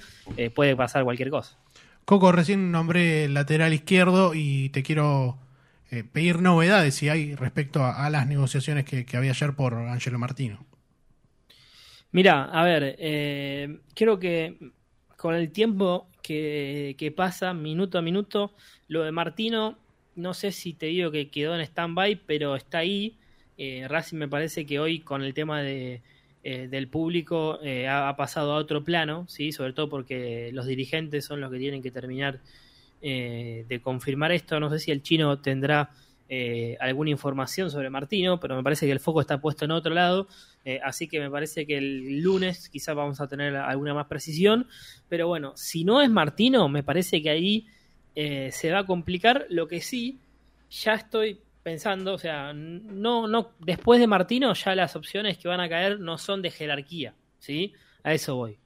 [0.55, 1.59] puede pasar cualquier cosa.
[2.05, 5.37] Coco, recién nombré lateral izquierdo y te quiero
[5.91, 10.63] eh, pedir novedades si hay respecto a, las negociaciones que, había ayer por Angelo Martino.
[12.11, 14.71] Mira, a ver, eh, creo que
[15.17, 18.53] con el tiempo que, pasa, minuto a minuto,
[18.87, 19.79] lo de Martino,
[20.15, 23.17] no sé si te digo que quedó en stand-by, pero está ahí.
[23.57, 26.03] Eh, Racing me parece que hoy con el tema de,
[26.43, 29.51] eh, del público ha, ha pasado a otro plano, ¿sí?
[29.51, 32.41] sobre todo porque los dirigentes son los que tienen que terminar
[33.01, 34.59] eh, de confirmar esto.
[34.59, 35.91] No sé si el chino tendrá
[36.31, 39.93] eh, alguna información sobre Martino, pero me parece que el foco está puesto en otro
[39.93, 40.27] lado.
[40.63, 44.67] Eh, así que me parece que el lunes quizás vamos a tener alguna más precisión.
[45.09, 47.67] Pero bueno, si no es Martino, me parece que ahí
[48.13, 49.47] eh, se va a complicar.
[49.49, 50.19] Lo que sí,
[50.69, 55.59] ya estoy pensando, o sea, no, no, después de Martino, ya las opciones que van
[55.59, 57.73] a caer no son de jerarquía, ¿sí?
[58.03, 58.59] A eso voy.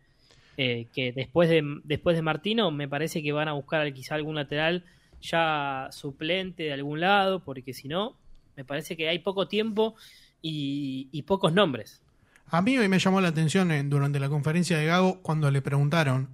[0.57, 4.35] Eh, que después de, después de Martino, me parece que van a buscar quizá algún
[4.35, 4.83] lateral
[5.21, 8.15] ya suplente de algún lado, porque si no,
[8.55, 9.95] me parece que hay poco tiempo
[10.41, 12.01] y, pocos nombres.
[12.49, 16.27] A mí me llamó la atención en- durante la conferencia de Gago cuando le preguntaron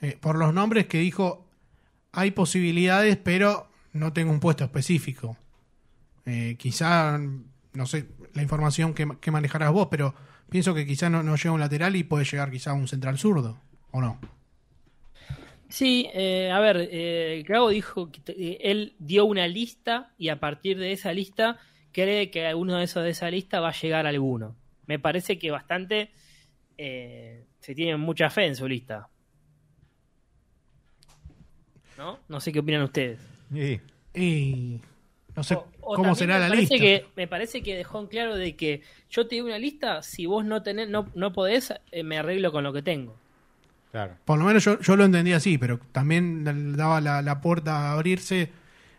[0.00, 1.46] eh, por los nombres que dijo
[2.12, 5.36] hay posibilidades, pero no tengo un puesto específico.
[6.24, 7.20] Eh, quizá,
[7.74, 10.14] no sé, la información que, que manejarás vos, pero
[10.48, 13.58] pienso que quizá no, no llega un lateral y puede llegar quizá un central zurdo,
[13.90, 14.18] ¿o no?
[15.68, 20.38] Sí, eh, a ver, eh, Gago dijo que eh, él dio una lista y a
[20.38, 21.58] partir de esa lista
[21.92, 24.56] cree que alguno de esos de esa lista va a llegar alguno.
[24.86, 26.12] Me parece que bastante
[26.78, 29.08] eh, se tiene mucha fe en su lista.
[31.98, 32.20] ¿No?
[32.28, 33.18] No sé qué opinan ustedes.
[33.52, 33.80] Sí.
[34.14, 34.80] Y
[35.36, 36.76] no sé O- o cómo será me la parece lista.
[36.84, 40.26] Que, me parece que dejó en claro de que yo te doy una lista, si
[40.26, 43.16] vos no tenés, no, no podés, eh, me arreglo con lo que tengo.
[43.92, 44.14] Claro.
[44.24, 47.92] Por lo menos yo, yo lo entendí así, pero también daba la, la puerta a
[47.92, 48.50] abrirse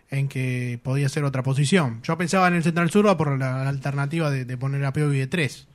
[0.09, 2.01] en que podía ser otra posición.
[2.03, 5.19] Yo pensaba en el central zurdo por la, la alternativa de, de poner a Piovi
[5.19, 5.67] de tres.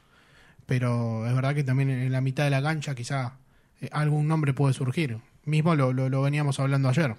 [0.66, 3.34] Pero es verdad que también en la mitad de la cancha quizá
[3.80, 5.18] eh, algún nombre puede surgir.
[5.44, 7.14] Mismo lo, lo, lo veníamos hablando ayer.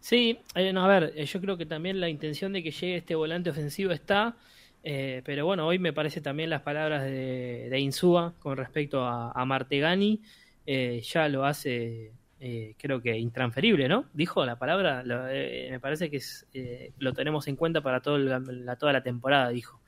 [0.00, 2.96] Sí, eh, no, a ver, eh, yo creo que también la intención de que llegue
[2.96, 4.36] este volante ofensivo está,
[4.82, 9.30] eh, pero bueno, hoy me parece también las palabras de, de Insúa con respecto a,
[9.32, 10.22] a Martegani,
[10.66, 14.06] eh, ya lo hace, eh, creo que intransferible, ¿no?
[14.14, 16.46] Dijo la palabra, lo- me parece que es,
[16.98, 19.80] lo tenemos en cuenta para todo la, toda la temporada, dijo.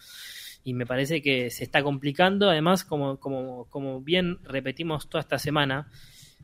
[0.64, 5.38] Y me parece que se está complicando, además, como, como, como bien repetimos toda esta
[5.38, 5.90] semana,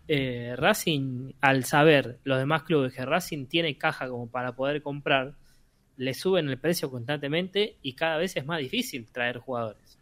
[0.08, 5.36] eh, Racing, al saber los demás clubes que Racing tiene caja como para poder comprar,
[5.96, 9.98] le suben el precio constantemente y cada vez es más difícil traer jugadores.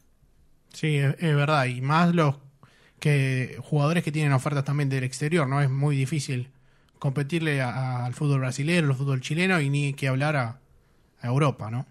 [0.73, 1.66] Sí, es, es verdad.
[1.66, 2.37] Y más los
[3.01, 5.61] que jugadores que tienen ofertas también del exterior, ¿no?
[5.62, 6.51] Es muy difícil
[6.99, 10.61] competirle a- a- al fútbol brasileño, al fútbol chileno y ni que hablar a,
[11.23, 11.87] a Europa, ¿no?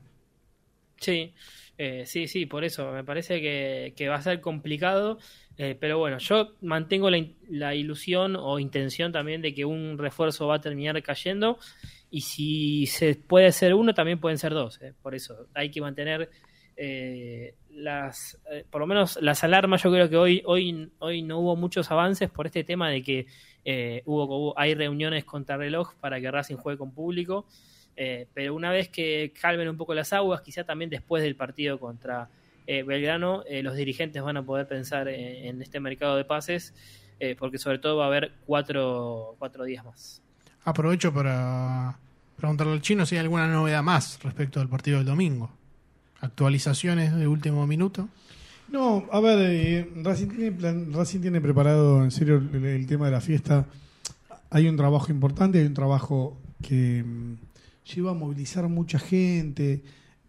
[0.97, 1.35] Sí,
[1.77, 5.19] eh, sí, sí, por eso me parece que, que va a ser complicado,
[5.57, 10.47] eh, pero bueno, yo mantengo la, la ilusión o intención también de que un refuerzo
[10.47, 11.57] va a terminar cayendo
[12.11, 15.81] y si se puede ser uno, también pueden ser dos, eh, por eso hay que
[15.81, 16.29] mantener
[16.77, 21.39] eh, las, eh, por lo menos las alarmas, yo creo que hoy, hoy, hoy no
[21.39, 23.25] hubo muchos avances por este tema de que
[23.63, 27.45] eh, hubo, hubo- hay reuniones contra reloj para que Racing juegue con público.
[27.97, 31.79] Eh, pero una vez que calmen un poco las aguas, quizá también después del partido
[31.79, 32.29] contra
[32.67, 36.73] eh, Belgrano, eh, los dirigentes van a poder pensar en, en este mercado de pases,
[37.19, 40.21] eh, porque sobre todo va a haber cuatro, cuatro días más.
[40.63, 41.97] Aprovecho para
[42.37, 45.51] preguntarle al chino si hay alguna novedad más respecto al partido del domingo.
[46.21, 48.09] Actualizaciones de último minuto.
[48.69, 53.05] No, a ver, eh, Racing, tiene plan- Racing tiene preparado en serio el, el tema
[53.05, 53.65] de la fiesta.
[54.49, 57.35] Hay un trabajo importante, hay un trabajo que mm,
[57.93, 59.83] lleva a movilizar mucha gente,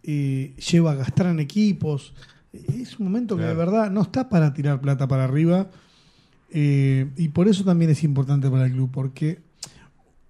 [0.07, 2.13] eh, lleva a gastar en equipos.
[2.53, 5.69] Es un momento que de verdad no está para tirar plata para arriba.
[6.49, 9.41] eh, y por eso también es importante para el club, porque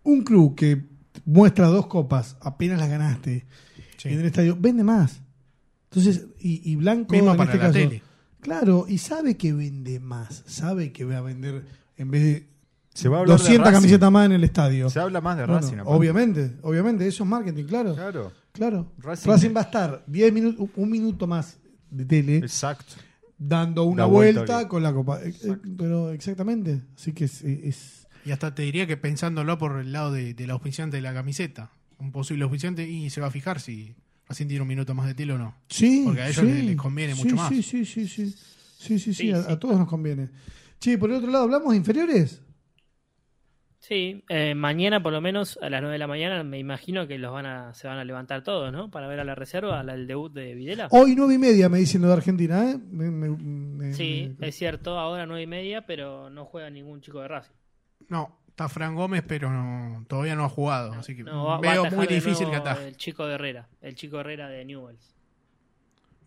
[0.04, 0.84] un club que
[1.26, 3.46] muestra dos copas, apenas las ganaste
[3.98, 4.10] Sí.
[4.10, 5.22] en el estadio, vende más.
[5.92, 8.02] Entonces, y, y Blanco Mismo en para este la caso, tele.
[8.42, 11.64] Claro, y sabe que vende más, sabe que va a vender
[11.98, 12.48] en vez de
[12.94, 13.78] Se va a hablar de 200 Racing.
[13.82, 14.90] camisetas más en el estadio.
[14.90, 15.76] Se habla más de Bueno, Racing.
[15.78, 15.92] aparte.
[15.98, 17.94] obviamente, obviamente, eso es marketing, claro.
[17.96, 18.32] Claro.
[18.58, 18.92] Claro.
[19.00, 21.58] Racing- Racing, va a estar 10 minutos, un minuto más
[21.92, 22.96] de tele Exacto.
[23.38, 25.22] dando una La vuelta, con la copa.
[25.24, 29.80] Eh, eh, Pero exactamente, así que es, es- Y hasta te diría que pensándolo por
[29.80, 33.32] el lado de, del auspiciante de la camiseta, un posible auspiciante, y se va a
[33.32, 33.96] fijar si
[34.28, 35.56] Racing tiene un minuto más de tele o no.
[35.70, 36.52] Sí, Porque a ellos sí.
[36.52, 37.50] les, les conviene Sí, mucho más.
[37.50, 38.36] Sí, sí, sí, sí.
[38.80, 39.52] Sí, sí, sí, Sí, a, sí.
[39.52, 40.30] a todos nos conviene.
[40.80, 42.42] Che, por el otro lado, ¿hablamos de inferiores?
[43.88, 47.18] Sí, eh, mañana por lo menos a las 9 de la mañana me imagino que
[47.18, 48.92] los van a, se van a levantar todos, ¿no?
[48.92, 50.90] Para ver a la reserva, al debut de Videla.
[50.92, 52.78] Hoy nueve y media me dicen lo de Argentina, ¿eh?
[52.78, 57.00] Me- me- me- Sí, me- es cierto, ahora 9 y media, pero no juega ningún
[57.00, 57.54] chico de Racing.
[58.10, 60.92] No, está Fran Gómez, pero no, todavía no ha jugado.
[60.94, 62.90] así que No, va- veo muy difícil que ataje.
[62.90, 65.16] El chico de Herrera, el chico Herrera de Newells.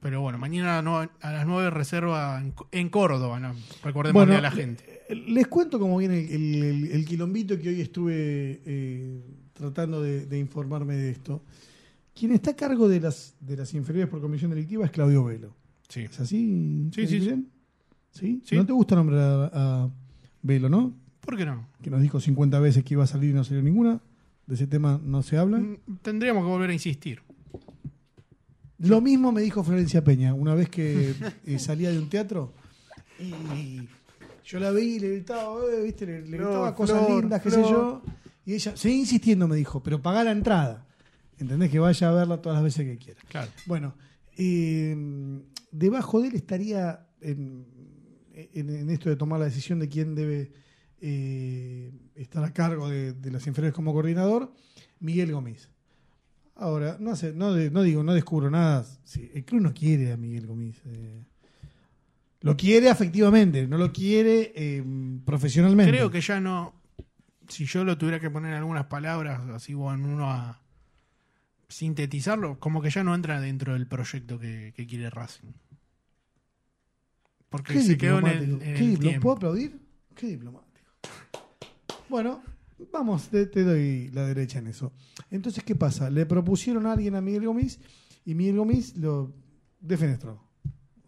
[0.01, 3.55] Pero bueno, mañana no- a las 9 reserva en, en Córdoba, ¿no?
[3.85, 5.00] recordemos Bueno, a la gente.
[5.15, 9.21] Les cuento cómo viene el, el- el- el quilombito que hoy estuve eh,
[9.53, 11.43] tratando de, de informarme de esto.
[12.15, 15.55] Quien está a cargo de las, de las inferiores por comisión delictiva es Claudio Velo.
[15.89, 16.01] Sí.
[16.03, 16.89] ¿Es así?
[16.95, 17.19] Sí, sí, sí.
[17.21, 17.47] Julián?
[18.13, 18.43] ¿Sí?
[18.45, 18.57] Sí.
[18.57, 19.91] ¿No te gusta nombrar a, a
[20.43, 20.95] Velo, no?
[21.21, 21.67] ¿Por qué no?
[21.83, 24.01] Que nos dijo 50 veces que iba a salir y no salió ninguna.
[24.47, 25.59] De ese tema no se habla.
[25.59, 27.21] Mm, Tendríamos que volver a insistir.
[28.79, 31.15] Lo mismo me dijo Florencia Peña una vez que
[31.47, 32.53] eh, salía de un teatro
[33.21, 33.83] y
[34.51, 36.07] yo la vi y le gritaba, eh, ¿viste?
[36.07, 38.03] Le, gritaba cosas Flor, lindas, qué sé yo.
[38.45, 40.87] Y ella, seguí insistiendo, me dijo, pero pagá la entrada.
[41.39, 41.71] ¿Entendés?
[41.71, 43.21] Que vaya a verla todas las veces que quiera.
[43.29, 43.51] Claro.
[43.67, 43.95] Bueno,
[44.37, 44.95] eh,
[45.71, 47.65] debajo de él estaría en,
[48.35, 50.53] en- en esto de tomar la decisión de quién debe
[51.01, 54.53] eh, estar a cargo de, de las inferiores como coordinador,
[54.99, 55.71] Miguel Gómez.
[56.57, 58.85] Ahora, no sé, no, de- no digo, no descubro nada.
[59.05, 60.77] Sí, el club no quiere a Miguel Gómez.
[60.87, 61.25] eh.
[62.41, 64.83] Lo quiere afectivamente, no lo quiere eh,
[65.25, 65.93] profesionalmente.
[65.93, 66.75] Creo que ya no.
[67.49, 70.63] Si yo lo tuviera que poner en algunas palabras, así o en uno a
[71.69, 75.53] sintetizarlo, como que ya no entra dentro del proyecto que, que quiere Racing.
[77.49, 79.21] Porque Qué se quedó en el, en Qué el diplo- tiempo.
[79.23, 79.81] ¿Puedo aplaudir?
[80.15, 80.87] Qué diplomático.
[82.09, 82.43] Bueno,
[82.93, 84.93] vamos, te, te doy la derecha en eso.
[85.31, 86.11] Entonces, ¿qué pasa?
[86.11, 87.81] Le propusieron a alguien a Miguel Gómez
[88.25, 89.33] y Miguel Gómez lo
[89.81, 90.43] defenestró.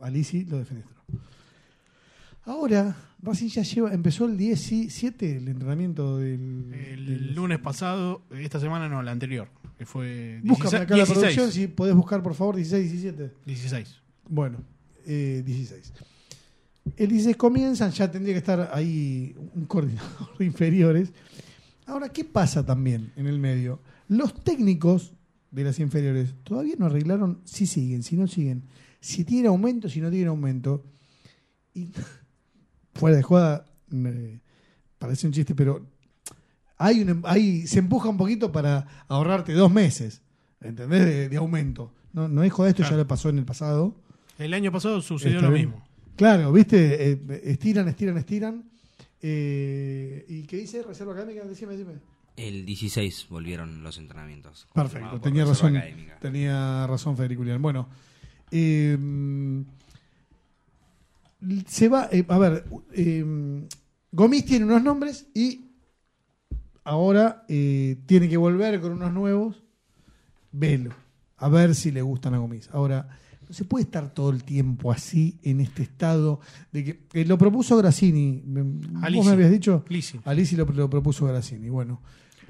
[0.00, 1.01] Alici lo defenestró.
[2.44, 6.72] Ahora, Racing ya lleva, empezó el 17 el entrenamiento del.
[6.74, 11.04] El del- lunes pasado, esta semana no, la anterior, que fue Búscame 16, acá la
[11.04, 13.32] 16, producción, si podés buscar por favor 16, 17.
[13.46, 13.96] 16.
[14.28, 14.58] Bueno,
[15.06, 15.92] eh, 16.
[16.96, 21.12] El 16 comienzan, ya tendría que estar ahí un coordinador de inferiores.
[21.86, 23.80] Ahora, ¿qué pasa también en el medio?
[24.08, 25.12] Los técnicos
[25.52, 28.64] de las inferiores todavía no arreglaron si siguen, si no siguen,
[29.00, 30.84] si tienen aumento, si no tienen aumento.
[31.74, 31.90] Y
[32.94, 34.40] fuera de joda, me
[34.98, 35.86] parece un chiste, pero
[36.78, 40.22] hay un, hay, se empuja un poquito para ahorrarte dos meses,
[40.60, 41.04] ¿entendés?
[41.04, 41.92] De, de aumento.
[42.12, 43.94] No, no es joda, esto ya le pasó en el pasado.
[44.38, 45.68] El año pasado sucedió Está lo bien.
[45.70, 45.84] mismo.
[46.16, 48.64] Claro, viste, Eh, estiran, estiran, estiran.
[49.20, 51.44] Eh, ¿Y qué dice Reserva Académica?
[51.46, 51.94] Decime, decime.
[52.36, 54.66] El 16 volvieron los entrenamientos.
[54.74, 56.18] Perfecto, tenía Reserva razón, Académica.
[56.20, 57.44] tenía razón Federico.
[57.60, 57.88] Bueno,
[58.50, 58.98] eh,
[61.66, 63.24] se va, eh, a ver, eh,
[64.10, 65.72] Gomis tiene unos nombres y
[66.84, 69.62] ahora eh, tiene que volver con unos nuevos.
[70.52, 70.90] Velo,
[71.38, 72.68] a ver si le gustan a Gomis.
[72.72, 73.08] Ahora,
[73.48, 77.76] no se puede estar todo el tiempo así, en este estado de que lo propuso
[77.76, 78.42] Grassini.
[78.44, 79.84] ¿Vos me habías dicho?
[79.88, 80.20] Lisi.
[80.56, 81.70] Lo, lo propuso Grassini.
[81.70, 82.02] Bueno,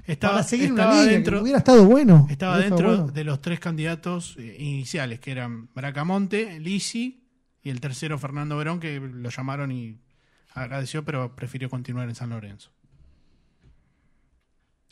[0.07, 2.27] Estaba, para seguir estaba una línea dentro, que hubiera estado bueno.
[2.29, 3.13] Estaba estado dentro bueno.
[3.13, 7.22] de los tres candidatos eh, iniciales, que eran Bracamonte, Lisi
[7.63, 9.99] y el tercero Fernando Verón, que lo llamaron y
[10.55, 12.71] agradeció, pero prefirió continuar en San Lorenzo.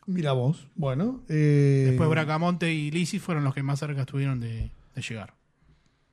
[0.06, 1.22] Mira vos, bueno.
[1.28, 5.34] eh, Después Bracamonte y Lisi fueron los que más cerca estuvieron de, de llegar.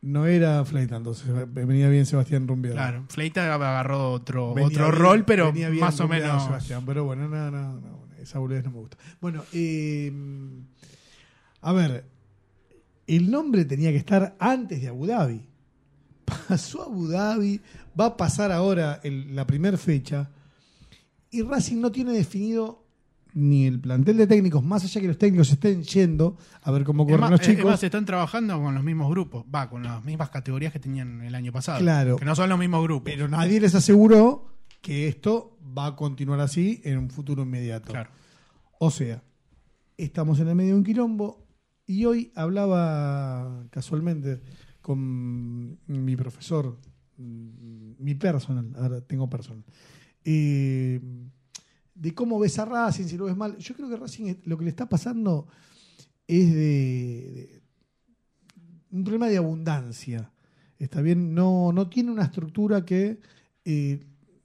[0.01, 2.75] No era Fleita, entonces venía bien Sebastián Rumbiado.
[2.75, 6.43] Claro, Fleita agarró otro, Venía otro bien- rol, pero más o menos.
[6.43, 8.97] Sebastián, pero bueno, no, no, no, esa boludez no me gusta.
[9.19, 10.11] Bueno, eh,
[11.61, 12.05] a ver,
[13.07, 15.47] el nombre tenía que estar antes de Abu Dhabi.
[16.47, 17.61] Pasó a Abu Dhabi,
[17.99, 20.29] va a pasar ahora el- la primera fecha,
[21.31, 22.83] y Racing no tiene definido
[23.33, 27.05] ni el plantel de técnicos, más allá que los técnicos estén yendo a ver cómo
[27.05, 27.65] corren los chicos.
[27.65, 31.35] más, están trabajando con los mismos grupos, va, con las mismas categorías que tenían el
[31.35, 31.79] año pasado.
[31.79, 32.15] Claro.
[32.15, 33.11] Que no son los mismos grupos.
[33.11, 37.91] Pero nadie les aseguró que esto va a continuar así en un futuro inmediato.
[37.91, 38.09] Claro.
[38.79, 39.21] O sea,
[39.97, 41.45] estamos en el medio de un quilombo
[41.85, 44.41] y hoy hablaba casualmente
[44.87, 46.77] con mi profesor,
[47.17, 49.65] mm, mi personal, ahora tengo personal,
[50.23, 51.01] eh,
[51.93, 53.57] de cómo ves a Racing, si lo ves mal.
[53.57, 55.49] Yo creo que Racing lo que le está pasando
[56.25, 57.61] es de,
[58.89, 60.31] de un problema de abundancia.
[60.79, 63.19] Está bien, no, no tiene una estructura que
[63.65, 63.99] eh,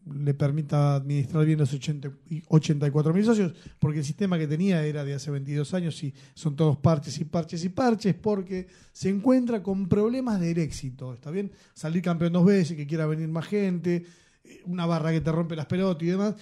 [0.06, 4.84] le permita administrar bien los 80 y 84 mil socios, porque el sistema que tenía
[4.84, 9.08] era de hace 22 años y son todos parches y parches y parches, porque se
[9.08, 11.14] encuentra con problemas del éxito.
[11.14, 14.04] Está bien, salir campeón dos veces, que quiera venir más gente,
[14.44, 16.34] eh, una barra que te rompe las pelotas y demás.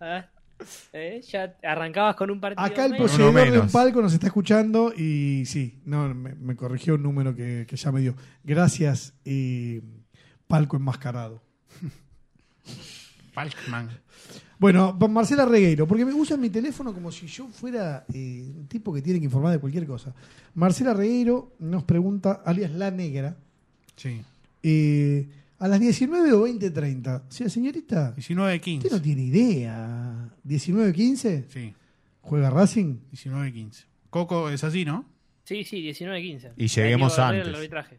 [0.00, 0.26] Ah,
[0.92, 1.20] ¿eh?
[1.28, 2.64] Ya arrancabas con un partido.
[2.64, 3.10] Acá el menos.
[3.10, 7.34] poseedor de un palco nos está escuchando y sí, no, me, me corrigió un número
[7.34, 8.14] que, que ya me dio.
[8.44, 9.80] Gracias, eh,
[10.46, 11.42] palco enmascarado.
[13.34, 13.88] Palkman.
[14.58, 18.92] Bueno, Marcela Regueiro, porque me usan mi teléfono como si yo fuera eh, un tipo
[18.92, 20.12] que tiene que informar de cualquier cosa.
[20.54, 23.36] Marcela Regueiro nos pregunta, alias La Negra,
[23.94, 24.20] Sí.
[24.62, 25.28] Eh,
[25.58, 27.22] a las 19 o 20.30.
[27.28, 28.86] O sea, señorita, 19 15.
[28.86, 30.28] usted no tiene idea.
[30.46, 31.44] ¿19.15?
[31.48, 31.74] Sí.
[32.20, 32.98] ¿Juega Racing?
[33.10, 33.84] 19 15.
[34.10, 35.04] Coco es así, ¿no?
[35.44, 36.52] Sí, sí, 19-15.
[36.56, 37.46] Y lleguemos antes.
[37.46, 37.98] el arbitraje.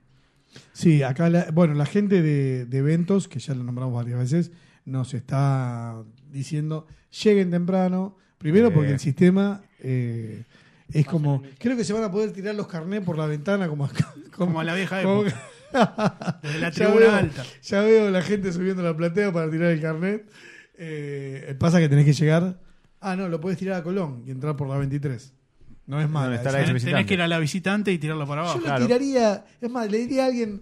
[0.74, 4.52] Sí, acá, la, bueno, la gente de, de eventos, que ya lo nombramos varias veces,
[4.86, 6.88] nos está diciendo,
[7.24, 8.94] lleguen temprano, primero porque Eh.
[8.94, 10.44] el sistema eh,
[10.92, 13.88] es como, creo que se van a poder tirar los carnés por la ventana como,
[14.36, 15.42] Como la vieja como- época.
[16.42, 17.44] Desde la ya, tribuna veo, alta.
[17.62, 20.30] ya veo la gente subiendo la platea para tirar el carnet.
[20.78, 22.60] Eh, pasa que tenés que llegar,
[23.02, 25.34] ah, no, lo podés tirar a Colón y entrar por la 23.
[25.88, 26.26] No es mala.
[26.28, 26.60] ¿Dónde está esa.
[26.74, 28.60] la Tenés, que ir a la visitante y tirarlo para Yo abajo.
[28.60, 28.86] lo Claro.
[28.86, 30.62] tiraría, es más, le diría a alguien,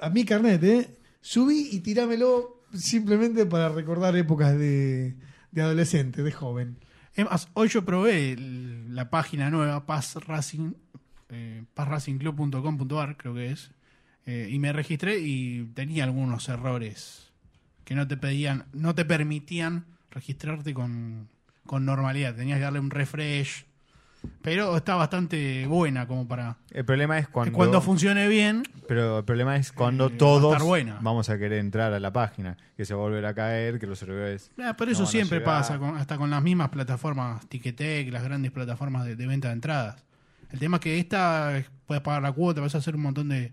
[0.00, 0.88] a mi carnet, ¿eh?
[1.20, 5.14] subí y tirámelo simplemente para recordar épocas de,
[5.52, 6.76] de adolescente, de joven.
[7.14, 10.72] Es más, hoy yo probé el- la página nueva, Paz Racing,
[11.30, 13.70] eh, pazracingclub.com.ar, creo que es,
[14.26, 17.30] eh, y me registré y tenía algunos errores
[17.84, 21.28] que no te pedían, no te permitían registrarte con,
[21.66, 22.34] con normalidad.
[22.34, 23.64] Tenías que darle un refresh,
[24.40, 27.52] pero está bastante buena como para El problema es cuando.
[27.52, 28.62] cuando funcione bien.
[28.88, 30.58] Pero el problema es cuando Eh, va a todos
[31.02, 33.86] vamos a querer entrar a la página, que se va a volver a caer, que
[33.86, 34.50] los servidores.
[34.62, 39.04] Ah, pero eso siempre pasa, con- hasta con las mismas plataformas Ticketek, las grandes plataformas
[39.04, 40.02] de, de venta de entradas.
[40.50, 43.52] El tema es que esta puedes pagar la cuota, vas a hacer un montón de,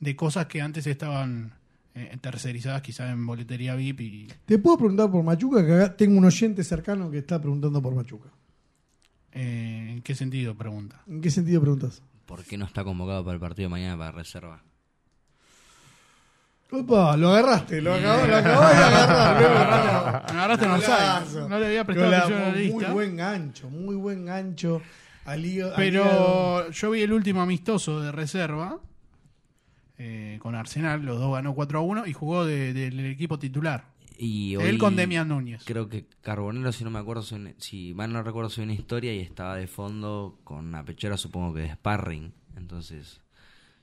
[0.00, 1.52] de cosas que antes estaban
[1.94, 5.64] eh, tercerizadas quizás en boletería VIP y ¿Te puedo preguntar por Machuca?
[5.64, 8.30] Que acá tengo un oyente cercano que está preguntando por Machuca.
[9.32, 10.54] eh, ¿en qué sentido?
[10.56, 11.02] Pregunta.
[11.06, 12.02] ¿En qué sentido preguntas?
[12.26, 14.62] ¿Por qué no está convocado para el partido de mañana para reserva?
[16.72, 20.24] Opa, lo agarraste, lo acabó, lo acabó de agarrar.
[20.32, 21.48] Me agarraste en offside.
[21.48, 22.92] No le había prestado atención a la Muy lista.
[22.92, 24.80] buen gancho, muy buen gancho.
[25.24, 25.72] al al.
[25.74, 28.78] Pero yo vi el último amistoso de reserva
[30.02, 33.84] eh, con Arsenal, los dos ganó 4 a 1 y jugó de- del equipo titular.
[34.18, 35.62] Y Él con Demian Núñez.
[35.64, 39.14] Creo que Carbonero, si no me acuerdo, si, si mal no recuerdo, soy una historia
[39.14, 42.32] y estaba de fondo con una pechera, supongo que de sparring.
[42.56, 43.20] Entonces,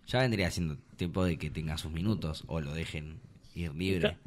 [0.07, 3.20] ya vendría siendo tiempo de que tenga sus minutos o lo dejen
[3.55, 4.18] ir libre.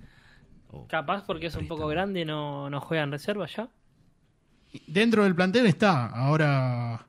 [0.71, 3.69] O- Capaz porque es un poco grande no, no juega en reserva ya.
[4.87, 7.07] Dentro del plantel está, ahora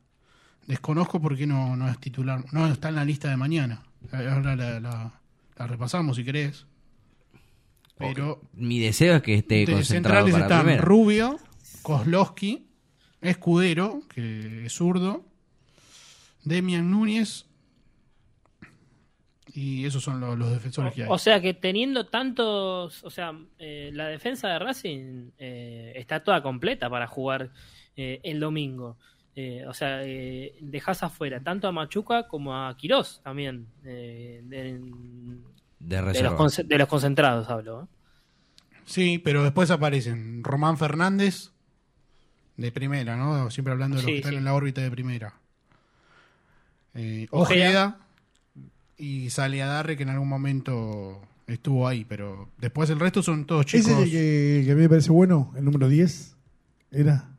[0.68, 3.84] desconozco por qué no, no es titular, no está en la lista de mañana.
[4.12, 5.14] Ahora la, la-
[5.58, 6.66] la repasamos si querés.
[7.97, 10.82] Pero Mi deseo es que esté de concentrado centrales para están primera.
[10.84, 11.39] Rubio,
[11.84, 12.68] Kozlowski,
[13.22, 15.24] Escudero, que es zurdo,
[16.43, 17.45] Demian Núñez
[19.54, 21.10] y esos son los, los defensores que hay.
[21.12, 26.41] O sea que teniendo tantos, o sea, eh, la defensa de Racing eh, está toda
[26.41, 27.52] completa para jugar
[27.95, 28.97] eh, el domingo.
[29.36, 33.66] Eh, o sea, eh, dejas afuera tanto a Machuca como a Quirós también.
[33.86, 34.82] eh, de, De
[35.80, 36.32] de reserva.
[36.32, 37.84] los, conce- de los concentrados hablo.
[37.84, 37.86] ¿eh?
[38.86, 41.52] Sí, pero después aparecen Román Fernández
[42.58, 43.50] de primera, ¿no?
[43.50, 44.38] Siempre hablando de los Sí, que están sí.
[44.38, 45.34] en la órbita de primera.
[46.94, 47.66] Eh, Ojeda.
[47.68, 47.98] Ojeda
[48.98, 53.92] y Saliadarre que en algún momento estuvo ahí, pero después el resto son todos chicos.
[53.92, 56.36] Ese que, que a mí me parece bueno, el número 10,
[56.92, 57.30] era.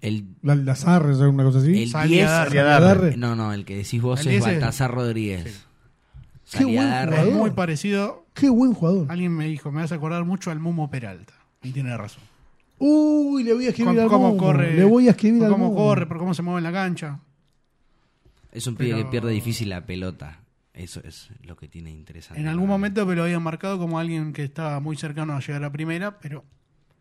[0.00, 1.82] El, La, Lazar, o una cosa así.
[1.82, 2.50] el Saliadarre.
[2.50, 2.62] 10.
[2.64, 3.16] Saliadarre.
[3.16, 5.66] No, no, el que decís vos El es 10 es- Baltasar Rodríguez.
[6.52, 6.78] Qué buen
[7.12, 8.24] es muy parecido.
[8.34, 9.06] Qué buen jugador.
[9.10, 11.34] Alguien me dijo, me vas a acordar mucho al Mumo Peralta.
[11.62, 12.22] Y tiene razón.
[12.78, 14.38] Uy, le voy a escribir Cómo- al cómo Momo.
[14.38, 16.72] corre, Le voy a escribir por al cómo corre, por cómo se mueve en la
[16.72, 17.20] cancha.
[18.52, 20.40] Es un pibe Pero- que pierde difícil la pelota.
[20.72, 22.40] Eso es lo que tiene interesante.
[22.40, 25.62] En algún momento me lo habían marcado como alguien que estaba muy cercano a llegar
[25.64, 26.44] a primera, pero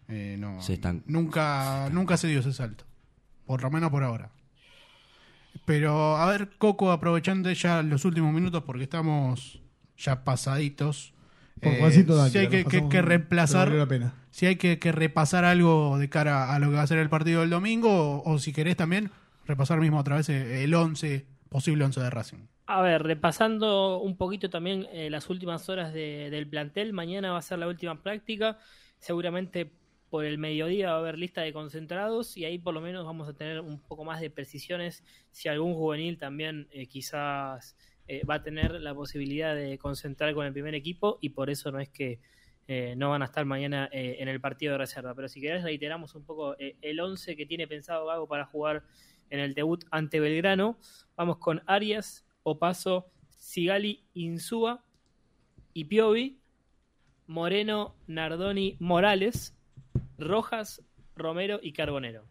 [0.10, 2.84] eh, no, Se están- nunca, nunca se dio ese salto.
[3.50, 4.30] Por lo menos por ahora.
[5.66, 9.60] Pero a ver, Coco, aprovechando ya los últimos minutos porque estamos
[9.98, 11.16] ya pasaditos.
[11.60, 14.14] Por eh, si hay que, reemplazar, la pena.
[14.30, 17.10] si hay que, que repasar algo de cara a lo que va a ser el
[17.10, 17.90] partido del domingo,
[18.20, 19.10] o, o si querés también
[19.48, 22.38] repasar mismo otra vez eh, el 11, posible 11 de Racing.
[22.68, 27.40] A ver, repasando un poquito también eh, las últimas horas de- del plantel, mañana va
[27.40, 28.60] a ser la última práctica,
[29.00, 29.72] seguramente
[30.10, 33.28] por el mediodía va a haber lista de concentrados y ahí por lo menos vamos
[33.28, 37.76] a tener un poco más de precisiones si algún juvenil también eh, quizás
[38.08, 41.72] eh, va a tener la posibilidad de concentrar con el primer equipo y por eso
[41.72, 42.20] no es que
[42.68, 45.16] eh, no van a estar mañana en el partido de reserva.
[45.16, 48.84] Pero si querés reiteramos un poco el 11 que tiene pensado Gago para jugar
[49.30, 50.78] en el debut ante Belgrano.
[51.16, 54.84] Vamos con Arias, Opaso, Sigali, Insúa
[55.74, 56.40] y Piovi,
[57.28, 59.56] Moreno, Nardoni, Morales,
[60.20, 60.82] Rojas,
[61.16, 62.26] Romero y Carbonero.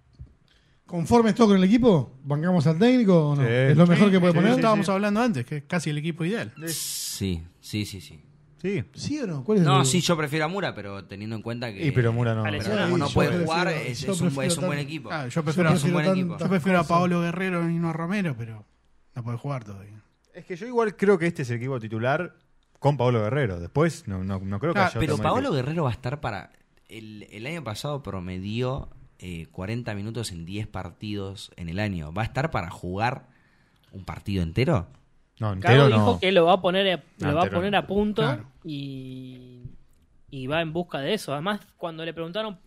[0.87, 2.19] ¿Conforme esto con el equipo?
[2.23, 3.43] ¿Bancamos al técnico o no?
[3.43, 3.49] Sí.
[3.51, 4.53] ¿Es lo mejor que puede Sí, poner?
[4.55, 6.53] Estábamos hablando antes, que es casi el equipo ideal.
[6.69, 8.23] Sí, sí, sí, sí.
[8.63, 8.83] Sí.
[8.95, 9.45] ¿Sí o no?
[9.45, 11.87] ¿Cuál es No, el- sí, yo prefiero a Mura, pero teniendo en cuenta que.
[11.87, 12.43] Y pero Mura no.
[12.43, 12.57] Pero
[12.97, 15.11] no puede prefiero- jugar, es, un, prefiero es un buen equipo.
[15.13, 16.39] Ah, yo prefiero, es un buen tanto- equipo.
[16.39, 16.85] yo prefiero a.
[16.85, 18.65] Paolo Guerrero y no a Romero, pero
[19.15, 20.03] no puede jugar todavía.
[20.35, 22.35] Es que yo igual creo que este es el equipo titular
[22.81, 23.61] con Pablo Guerrero.
[23.61, 26.51] Después no, no, no creo que Ah, haya Pero Paolo Guerrero va a estar para.
[26.89, 32.13] El, el año pasado promedió eh, 40 minutos en 10 partidos en el año.
[32.13, 33.27] ¿Va a estar para jugar
[33.93, 34.89] un partido entero?
[35.41, 36.19] No, entero dijo no.
[36.21, 38.47] que lo va a poner, a- No, lo va a poner a punto Claro.
[38.65, 39.63] y,
[40.31, 41.33] y va en busca de eso.
[41.33, 42.59] Además, cuando le preguntaron,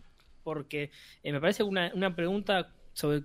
[0.44, 0.92] porque
[1.24, 3.24] eh, me parece una, una pregunta sobre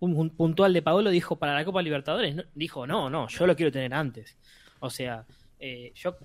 [0.00, 2.34] un, un puntual de Paolo, dijo para la Copa Libertadores.
[2.34, 4.36] No, dijo, no, no, yo lo quiero tener antes.
[4.80, 5.24] O sea,
[5.58, 6.16] eh, yo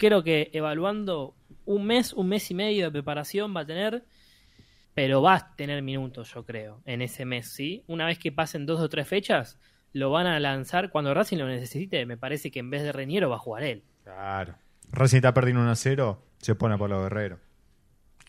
[0.00, 1.36] creo que evaluando
[1.66, 4.04] un mes, un mes y medio de preparación va a tener,
[4.94, 7.84] pero va a tener minutos, yo creo, en ese mes, ¿sí?
[7.86, 9.58] Una vez que pasen dos o tres fechas,
[9.92, 12.06] lo van a lanzar cuando Racing lo necesite.
[12.06, 13.84] Me parece que en vez de Reñero va a jugar él.
[14.02, 14.54] Claro.
[14.90, 17.38] Racing está perdiendo 1 a 0, se pone a Pablo Guerrero.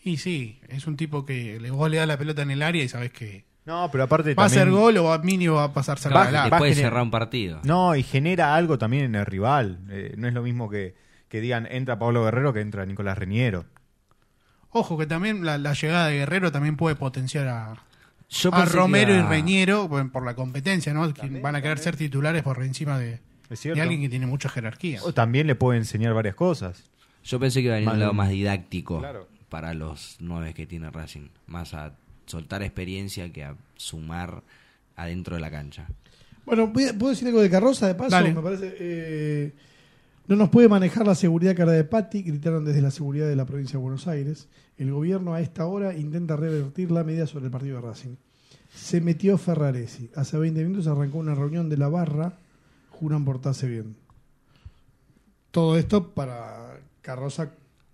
[0.04, 2.82] Y sí, es un tipo que le, vos le das la pelota en el área
[2.84, 5.72] y sabes que No, pero aparte va a hacer gol o va, mínimo va a
[5.72, 6.50] pasar adelante.
[6.50, 7.60] te puede a cerrar un partido.
[7.64, 9.78] No, y genera algo también en el rival.
[9.90, 10.94] Eh, no es lo mismo que,
[11.32, 13.64] que digan entra Pablo Guerrero que entra Nicolás Reñero.
[14.70, 17.74] Ojo que también la, la llegada de Guerrero también puede potenciar a,
[18.28, 21.10] Yo Romero y Reñero por, la competencia, ¿no?
[21.40, 23.14] Van a querer ser titulares por encima de,
[23.44, 23.80] Es de cierto.
[23.80, 25.00] alguien que tiene mucha jerarquía.
[25.04, 26.84] O también le puede enseñar varias cosas.
[27.24, 29.26] Yo pensé que iba a venir un lado más didáctico Claro.
[29.48, 31.28] para los nueve que tiene Racing.
[31.46, 31.94] Más a
[32.26, 34.42] soltar experiencia que a sumar
[34.96, 35.86] adentro de la cancha.
[36.44, 38.10] Bueno, ¿puedo decir algo de Carroza de paso?
[38.10, 38.34] Dale.
[38.34, 38.76] Me parece.
[38.78, 39.52] eh,
[40.28, 43.44] No nos puede manejar la seguridad cara de Patti, gritaron desde la seguridad de la
[43.44, 44.48] provincia de Buenos Aires.
[44.76, 48.14] El gobierno a esta hora intenta revertir la medida sobre el partido de Racing.
[48.74, 50.10] Se metió Ferraresi.
[50.14, 52.38] Hace 20 minutos arrancó una reunión de la barra.
[52.90, 53.96] Juran portarse bien.
[55.50, 57.50] Todo esto para Carroza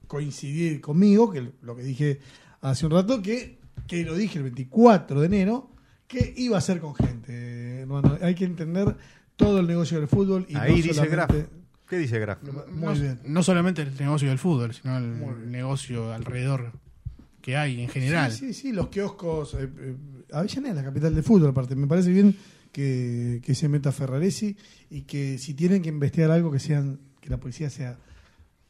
[0.06, 2.20] coincidir conmigo, que lo que dije
[2.60, 5.70] hace un rato, que, que lo dije el 24 de enero,
[6.06, 7.86] que iba a ser con gente.
[8.22, 8.96] hay que entender
[9.36, 10.46] todo el negocio del fútbol.
[10.48, 11.57] Y Ahí no dice solamente-
[11.88, 12.38] ¿Qué dice Graf?
[12.42, 13.18] Muy no, bien.
[13.24, 16.72] no solamente el negocio del fútbol, sino el negocio alrededor
[17.40, 18.30] que hay en general.
[18.30, 19.54] Sí, sí, sí, los kioscos.
[19.54, 19.96] Eh, eh,
[20.32, 21.74] Avellaneda es la capital del fútbol, aparte.
[21.76, 22.36] Me parece bien
[22.72, 24.54] que, que se meta Ferraresi
[24.90, 27.98] y que si tienen que investigar algo, que sean que la policía sea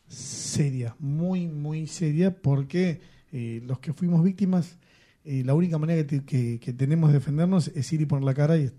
[0.06, 3.00] seria, muy, muy seria, porque
[3.32, 4.78] eh, los que fuimos víctimas,
[5.24, 8.24] eh, la única manera que, te- que- que tenemos de defendernos es ir y poner
[8.24, 8.72] la cara y es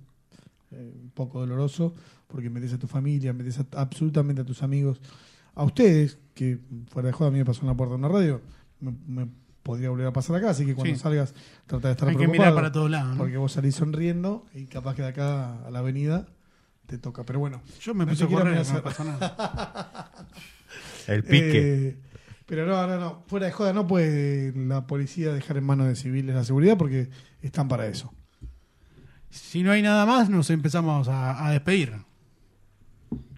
[0.71, 1.93] eh, un poco doloroso
[2.31, 5.01] porque metes a tu familia, metes a- absolutamente a tus amigos,
[5.55, 6.59] a ustedes, que
[6.89, 8.41] fuera de joda a mí me pasó en la puerta de una radio,
[8.79, 9.27] me, me
[9.63, 10.99] podría volver a pasar acá, así que cuando Sí.
[11.01, 11.33] salgas
[11.67, 13.17] trata de estar Hay que preocupado, mirar para todos lados, ¿no?
[13.17, 16.27] Porque vos salís sonriendo y capaz que de acá a la avenida
[16.85, 17.23] te toca.
[17.25, 20.11] Pero bueno, Yo me no te a correr, no me pasó nada.
[21.07, 21.87] El pique.
[21.89, 21.97] Eh,
[22.45, 23.23] pero no, no, no.
[23.27, 27.09] Fuera de joda, no puede la policía dejar en manos de civiles la seguridad porque
[27.41, 28.11] están para eso.
[29.29, 31.93] Si no hay nada más, nos empezamos a, a despedir.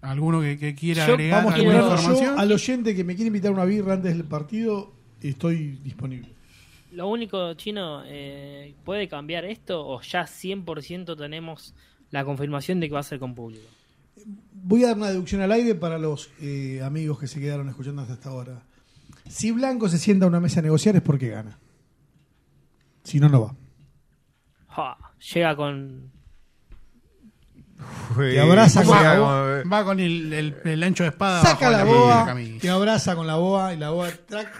[0.02, 2.34] ¿Alguno que, que quiera Yo- agregar Vamos a alguna ponerlo información?
[2.34, 6.28] yo al oyente que me quiere invitar a una birra antes del partido, estoy disponible.
[6.92, 11.74] Lo único, Chino, eh, ¿puede cambiar esto o ya 100% tenemos
[12.10, 13.64] la confirmación de que va a ser con público?
[14.52, 18.02] Voy a dar una deducción al aire para los eh, amigos que se quedaron escuchando
[18.02, 18.62] hasta esta hora.
[19.28, 21.58] Si Blanco se sienta a una mesa a negociar es porque gana.
[23.04, 23.56] Si no, no va.
[24.68, 24.96] Ja,
[25.32, 26.10] llega con...
[28.16, 29.62] Te abraza con la va, boa.
[29.64, 31.42] va con el, el- el ancho de espada.
[31.42, 34.50] Saca la boa, te abraza con la boa y la boa track,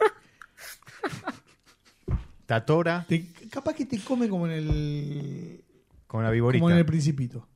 [2.46, 5.64] Tatora te- capaz que te come como en el
[6.06, 6.60] con la viborita.
[6.60, 7.48] como en el principito.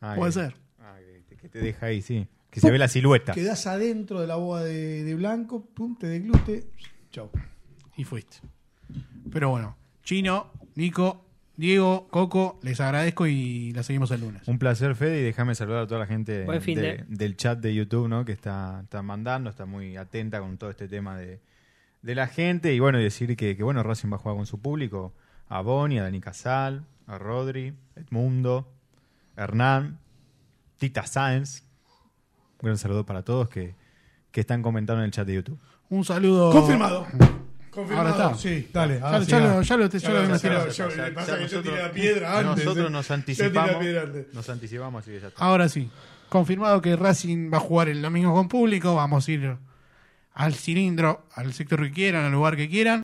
[0.00, 0.56] Ah, Puede que- ser.
[0.80, 0.96] ah,
[1.28, 2.26] que, que te deja ahí, sí.
[2.50, 3.32] Que se ve la silueta.
[3.32, 6.70] Quedás adentro de la boa de, de blanco, pum, te deglute,
[7.10, 7.30] chau.
[7.96, 8.38] Y fuiste.
[9.30, 11.24] Pero bueno, Chino, Nico,
[11.56, 14.48] Diego, Coco, les agradezco y la seguimos el lunes.
[14.48, 16.44] Un placer, Fede, y déjame saludar a toda la gente de-
[16.80, 18.24] de- del chat de YouTube, ¿no?
[18.24, 21.40] Que está, está mandando, está muy atenta con todo este tema de,
[22.00, 22.74] de la gente.
[22.74, 25.12] Y bueno, y decir que, que, bueno, Racing va a jugar con su público.
[25.48, 28.72] A Boni, a Dani Casal, a Rodri, Edmundo,
[29.36, 29.98] Hernán,
[30.78, 31.64] Tita Sáenz.
[32.60, 33.74] Un gran saludo para todos que,
[34.30, 35.58] que están comentando en el chat de YouTube.
[35.90, 36.50] Un saludo.
[36.50, 37.06] Confirmado.
[37.72, 38.08] Confirmado.
[38.10, 38.38] Ahora está.
[38.38, 38.98] Sí, dale.
[39.00, 39.62] Ya, ahora ya sí, lo, ah.
[39.62, 40.68] ya lo, ya lo Ya, tirado.
[40.68, 42.64] ya, ya, Ya, le pasa ya que yo nosotros- tiré la piedra antes.
[42.64, 44.34] Nosotros nos Yo tiré la anticipamos.
[44.34, 45.44] Nos anticipamos, que ya está.
[45.44, 45.90] Ahora sí.
[46.28, 48.94] Confirmado que Racing va a jugar el domingo con público.
[48.94, 49.56] Vamos a ir
[50.34, 53.00] al cilindro, al sector que quieran, al lugar que quieran.